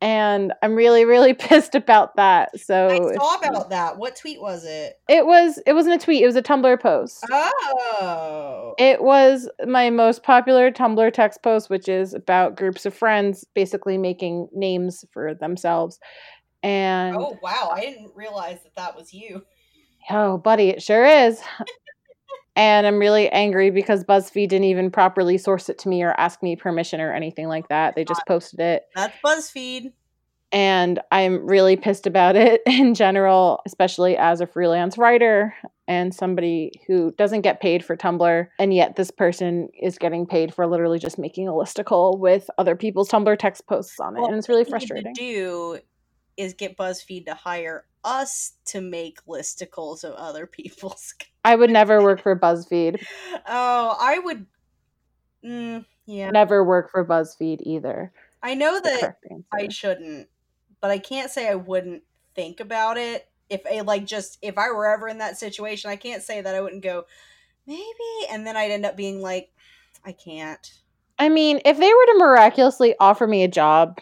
and 0.02 0.54
I'm 0.62 0.76
really, 0.76 1.06
really 1.06 1.34
pissed 1.36 1.76
about 1.76 2.16
that. 2.16 2.58
So 2.60 2.88
I 2.88 3.16
saw 3.16 3.36
about 3.38 3.70
that. 3.70 3.98
What 3.98 4.16
tweet 4.16 4.42
was 4.42 4.66
it? 4.66 5.00
it 5.08 5.26
was 5.26 5.60
it 5.66 5.74
wasn't 5.74 6.02
a 6.02 6.04
tweet; 6.04 6.24
it 6.24 6.26
was 6.26 6.36
a 6.36 6.42
Tumblr 6.42 6.80
post. 6.82 7.26
Oh. 7.32 8.74
It 8.78 9.04
was 9.04 9.50
my 9.66 9.90
most 9.90 10.24
popular 10.24 10.72
Tumblr 10.72 11.14
text 11.14 11.44
post, 11.44 11.70
which 11.70 11.90
is 11.90 12.14
about 12.14 12.56
groups 12.56 12.86
of 12.86 12.94
friends 12.94 13.46
basically 13.54 13.98
making 13.98 14.48
names 14.54 15.04
for 15.12 15.34
themselves. 15.34 16.00
And 16.64 17.16
Oh 17.16 17.38
wow, 17.42 17.72
I 17.74 17.82
didn't 17.82 18.12
realize 18.16 18.64
that 18.64 18.76
that 18.76 18.96
was 18.96 19.14
you. 19.14 19.44
Oh, 20.10 20.38
buddy, 20.38 20.70
it 20.70 20.82
sure 20.82 21.06
is. 21.06 21.42
and 22.60 22.86
I'm 22.86 23.00
really 23.00 23.30
angry 23.30 23.69
because 23.72 24.04
BuzzFeed 24.04 24.50
didn't 24.50 24.65
even 24.65 24.91
properly 24.91 25.38
source 25.38 25.69
it 25.69 25.78
to 25.80 25.89
me 25.89 26.04
or 26.04 26.12
ask 26.19 26.43
me 26.43 26.58
permission 26.58 27.00
or 27.00 27.13
anything 27.13 27.48
like 27.48 27.69
that. 27.69 27.95
They 27.95 28.04
just 28.04 28.22
posted 28.28 28.60
it. 28.60 28.84
That's 28.93 29.15
BuzzFeed. 29.26 29.93
And 30.52 31.00
I'm 31.10 31.45
really 31.48 31.78
pissed 31.78 32.06
about 32.06 32.36
it 32.36 32.62
in 32.65 32.95
general, 32.95 33.62
especially 33.65 34.17
as 34.17 34.41
a 34.41 34.48
freelance 34.48 34.98
writer 34.98 35.56
and 35.88 36.13
somebody 36.13 36.82
who 36.86 37.13
doesn't 37.13 37.41
get 37.41 37.62
paid 37.62 37.86
for 37.86 37.95
Tumblr. 37.95 38.48
And 38.60 38.74
yet, 38.74 38.98
this 38.98 39.10
person 39.10 39.69
is 39.82 39.98
getting 39.98 40.26
paid 40.26 40.54
for 40.54 40.67
literally 40.67 41.00
just 41.00 41.17
making 41.17 41.48
a 41.48 41.54
listicle 41.54 42.19
with 42.19 42.50
other 42.58 42.76
people's 42.76 43.08
Tumblr 43.08 43.39
text 43.39 43.67
posts 43.67 44.02
on 44.02 44.17
it. 44.17 44.19
Well, 44.19 44.32
and 44.32 44.38
it's 44.38 44.50
really 44.50 44.63
what 44.63 44.67
you 44.67 44.74
need 44.74 44.88
frustrating. 44.88 45.13
To 45.13 45.22
do 45.22 45.80
is 46.36 46.54
get 46.56 46.76
BuzzFeed 46.76 47.26
to 47.28 47.36
hire 47.36 47.86
us 48.04 48.54
to 48.66 48.82
make 48.82 49.26
listicles 49.26 50.04
of 50.04 50.14
other 50.14 50.46
people's. 50.46 51.14
I 51.46 51.56
would 51.56 51.70
never 51.70 52.02
work 52.02 52.22
for 52.22 52.38
BuzzFeed. 52.38 53.02
Oh, 53.48 53.98
I 54.00 54.20
would. 54.20 54.46
Mm, 55.44 55.86
yeah. 56.06 56.32
Never 56.32 56.64
work 56.64 56.92
for 56.92 57.06
BuzzFeed 57.06 57.62
either. 57.62 58.12
I 58.42 58.56
know 58.56 58.80
that 58.80 59.18
I 59.54 59.68
shouldn't, 59.70 60.28
but 60.82 60.92
I 60.92 60.98
can't 60.98 61.32
say 61.32 61.50
I 61.50 61.56
wouldn't 61.56 62.04
think 62.36 62.60
about 62.60 62.98
it. 62.98 63.28
If 63.50 63.62
I 63.66 63.82
like 63.82 64.06
just 64.06 64.38
if 64.42 64.58
I 64.58 64.70
were 64.72 64.88
ever 64.88 65.08
in 65.08 65.18
that 65.18 65.38
situation, 65.38 65.90
I 65.90 65.96
can't 65.96 66.24
say 66.24 66.42
that 66.42 66.56
I 66.56 66.62
wouldn't 66.62 66.84
go 66.84 67.06
maybe, 67.66 68.32
and 68.32 68.46
then 68.46 68.56
I'd 68.56 68.72
end 68.72 68.86
up 68.86 68.96
being 68.96 69.22
like, 69.22 69.52
I 70.06 70.12
can't. 70.12 70.72
I 71.18 71.30
mean, 71.30 71.60
if 71.66 71.78
they 71.78 71.94
were 71.94 72.06
to 72.06 72.16
miraculously 72.18 72.96
offer 73.00 73.28
me 73.28 73.44
a 73.44 73.48
job, 73.48 74.00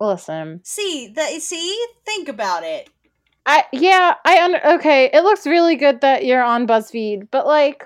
listen. 0.00 0.60
See 0.64 1.08
that? 1.14 1.40
See, 1.42 1.86
think 2.04 2.28
about 2.28 2.62
it. 2.64 2.90
I 3.46 3.64
yeah, 3.72 4.14
I 4.24 4.44
under 4.44 4.66
okay. 4.74 5.10
It 5.12 5.22
looks 5.22 5.46
really 5.46 5.76
good 5.76 6.02
that 6.02 6.24
you're 6.26 6.42
on 6.42 6.66
BuzzFeed, 6.66 7.28
but 7.30 7.46
like, 7.46 7.84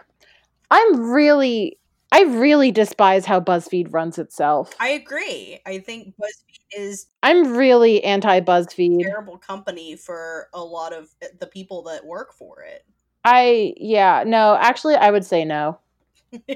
I'm 0.71 1.13
really, 1.13 1.79
I 2.11 2.23
really 2.23 2.73
despise 2.73 3.25
how 3.25 3.39
BuzzFeed 3.39 3.93
runs 3.93 4.19
itself. 4.19 4.75
I 4.81 4.89
agree. 4.89 5.61
I 5.65 5.79
think 5.79 6.15
BuzzFeed 6.17 6.77
is 6.77 7.07
I'm 7.23 7.57
really 7.57 8.03
anti 8.03 8.41
BuzzFeed. 8.41 9.03
terrible 9.03 9.39
company 9.39 9.95
for 9.95 10.49
a 10.53 10.61
lot 10.61 10.93
of 10.93 11.11
the 11.39 11.47
people 11.47 11.83
that 11.85 12.05
work 12.05 12.33
for 12.33 12.63
it. 12.63 12.85
I 13.25 13.75
yeah, 13.77 14.25
no, 14.27 14.57
actually, 14.61 14.97
I 14.97 15.13
would 15.13 15.25
say 15.25 15.45
no. 15.45 15.79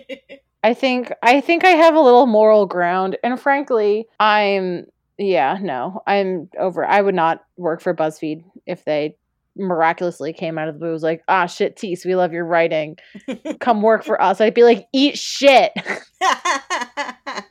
I 0.65 0.75
think 0.75 1.13
I 1.23 1.41
think 1.41 1.65
I 1.65 1.71
have 1.71 1.95
a 1.95 2.01
little 2.01 2.27
moral 2.27 2.67
ground, 2.67 3.17
and 3.23 3.39
frankly, 3.39 4.09
I'm 4.19 4.87
yeah, 5.19 5.59
no, 5.61 6.03
I'm 6.07 6.49
over. 6.59 6.85
I 6.85 7.01
would 7.01 7.15
not 7.15 7.45
work 7.57 7.81
for 7.81 7.95
BuzzFeed 7.95 8.45
if 8.67 8.85
they 8.85 9.17
miraculously 9.57 10.33
came 10.33 10.59
out 10.59 10.69
of 10.69 10.75
the 10.75 10.79
blue 10.79 10.93
was 10.93 11.03
like, 11.03 11.23
ah, 11.29 11.47
shit, 11.47 11.77
Tease, 11.77 12.05
we 12.05 12.15
love 12.15 12.33
your 12.33 12.45
writing. 12.45 12.97
Come 13.61 13.83
work 13.83 14.05
for 14.05 14.21
us. 14.21 14.41
I'd 14.41 14.55
be 14.55 14.65
like, 14.65 14.87
eat 14.93 15.19
shit. 15.19 15.73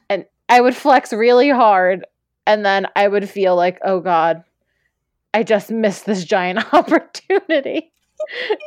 And 0.09 0.25
I 0.49 0.61
would 0.61 0.75
flex 0.75 1.11
really 1.11 1.49
hard, 1.49 2.05
and 2.45 2.65
then 2.65 2.87
I 2.95 3.07
would 3.07 3.27
feel 3.29 3.55
like, 3.55 3.79
oh 3.83 3.99
god, 3.99 4.43
I 5.33 5.43
just 5.43 5.71
missed 5.71 6.05
this 6.05 6.23
giant 6.23 6.59
opportunity 6.73 7.91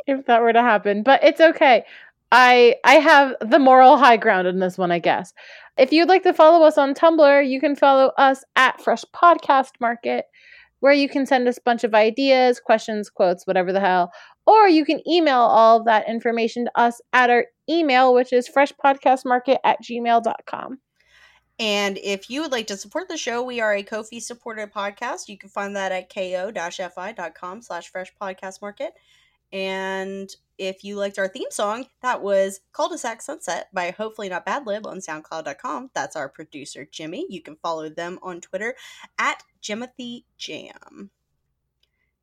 if 0.07 0.27
that 0.27 0.43
were 0.43 0.53
to 0.53 0.61
happen. 0.63 1.03
But 1.03 1.23
it's 1.23 1.41
okay. 1.41 1.85
I 2.31 2.77
I 2.85 2.95
have 2.97 3.35
the 3.41 3.59
moral 3.59 3.97
high 3.97 4.17
ground 4.17 4.49
in 4.49 4.59
this 4.59 4.77
one, 4.77 4.93
I 4.93 4.99
guess. 4.99 5.33
If 5.79 5.93
you'd 5.93 6.09
like 6.09 6.25
to 6.25 6.35
follow 6.35 6.67
us 6.67 6.77
on 6.77 6.93
Tumblr, 6.93 7.49
you 7.49 7.61
can 7.61 7.77
follow 7.77 8.11
us 8.19 8.43
at 8.57 8.81
Fresh 8.81 9.05
Podcast 9.15 9.71
Market, 9.81 10.25
where 10.81 10.93
you 10.93 11.09
can 11.09 11.25
send 11.25 11.47
us 11.47 11.57
a 11.57 11.63
bunch 11.65 11.85
of 11.85 11.95
ideas, 11.95 12.59
questions, 12.59 13.09
quotes, 13.09 13.47
whatever 13.47 13.73
the 13.73 13.79
hell. 13.79 14.11
Or 14.45 14.67
you 14.69 14.85
can 14.85 15.01
email 15.09 15.39
all 15.39 15.79
of 15.79 15.85
that 15.85 16.09
information 16.09 16.65
to 16.65 16.73
us 16.75 17.01
at 17.13 17.31
our 17.31 17.47
email, 17.71 18.13
which 18.13 18.33
is 18.33 18.49
freshpodcastmarket 18.49 19.59
at 19.63 19.79
gmail.com. 19.81 20.79
And 21.61 21.99
if 21.99 22.29
you 22.29 22.43
would 22.43 22.53
like 22.53 22.67
to 22.69 22.77
support 22.77 23.09
the 23.09 23.17
show, 23.17 23.45
we 23.45 23.61
are 23.61 23.75
a 23.75 23.85
Ko-fi 23.85 24.19
supported 24.19 24.73
podcast. 24.73 25.29
You 25.29 25.39
can 25.39 25.49
find 25.49 25.77
that 25.77 25.93
at 25.93 26.13
ko-fi.com 26.13 27.63
slash 27.63 27.89
fresh 27.89 28.13
podcast 28.21 28.61
market. 28.61 28.95
And 29.53 30.31
if 30.59 30.83
you 30.85 30.97
liked 30.97 31.19
our 31.19 31.29
theme 31.29 31.51
song, 31.51 31.87
that 32.03 32.21
was 32.23 32.61
Cul-de-sac 32.73 33.23
Sunset 33.23 33.69
by 33.73 33.91
Hopefully 33.91 34.29
Not 34.29 34.45
Bad 34.45 34.67
Lib 34.67 34.87
on 34.87 34.99
SoundCloud.com. 34.99 35.91
That's 35.95 36.17
our 36.17 36.29
producer, 36.29 36.87
Jimmy. 36.91 37.27
You 37.29 37.41
can 37.41 37.57
follow 37.57 37.89
them 37.89 38.19
on 38.23 38.41
Twitter 38.41 38.75
at 39.19 39.43
Jimothy 39.63 40.25
Jam. 40.37 41.11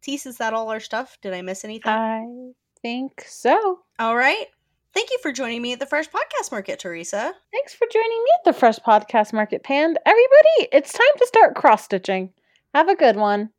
Tease, 0.01 0.25
is 0.25 0.37
that 0.37 0.53
all 0.53 0.69
our 0.69 0.79
stuff? 0.79 1.17
Did 1.21 1.33
I 1.33 1.41
miss 1.41 1.65
anything? 1.65 1.91
I 1.91 2.51
think 2.81 3.23
so. 3.27 3.79
all 3.97 4.15
right. 4.15 4.47
Thank 4.93 5.09
you 5.11 5.17
for 5.21 5.33
joining 5.33 5.61
me 5.61 5.73
at 5.73 5.79
the 5.79 5.85
Fresh 5.85 6.07
Podcast 6.09 6.51
Market, 6.51 6.79
Teresa. 6.79 7.33
Thanks 7.51 7.73
for 7.73 7.85
joining 7.91 8.09
me 8.09 8.29
at 8.39 8.45
the 8.45 8.53
Fresh 8.53 8.79
Podcast 8.79 9.33
Market 9.33 9.61
Pand. 9.63 9.99
Everybody, 10.05 10.69
it's 10.71 10.93
time 10.93 11.05
to 11.17 11.27
start 11.27 11.55
cross 11.55 11.83
stitching. 11.83 12.31
Have 12.73 12.87
a 12.87 12.95
good 12.95 13.17
one. 13.17 13.49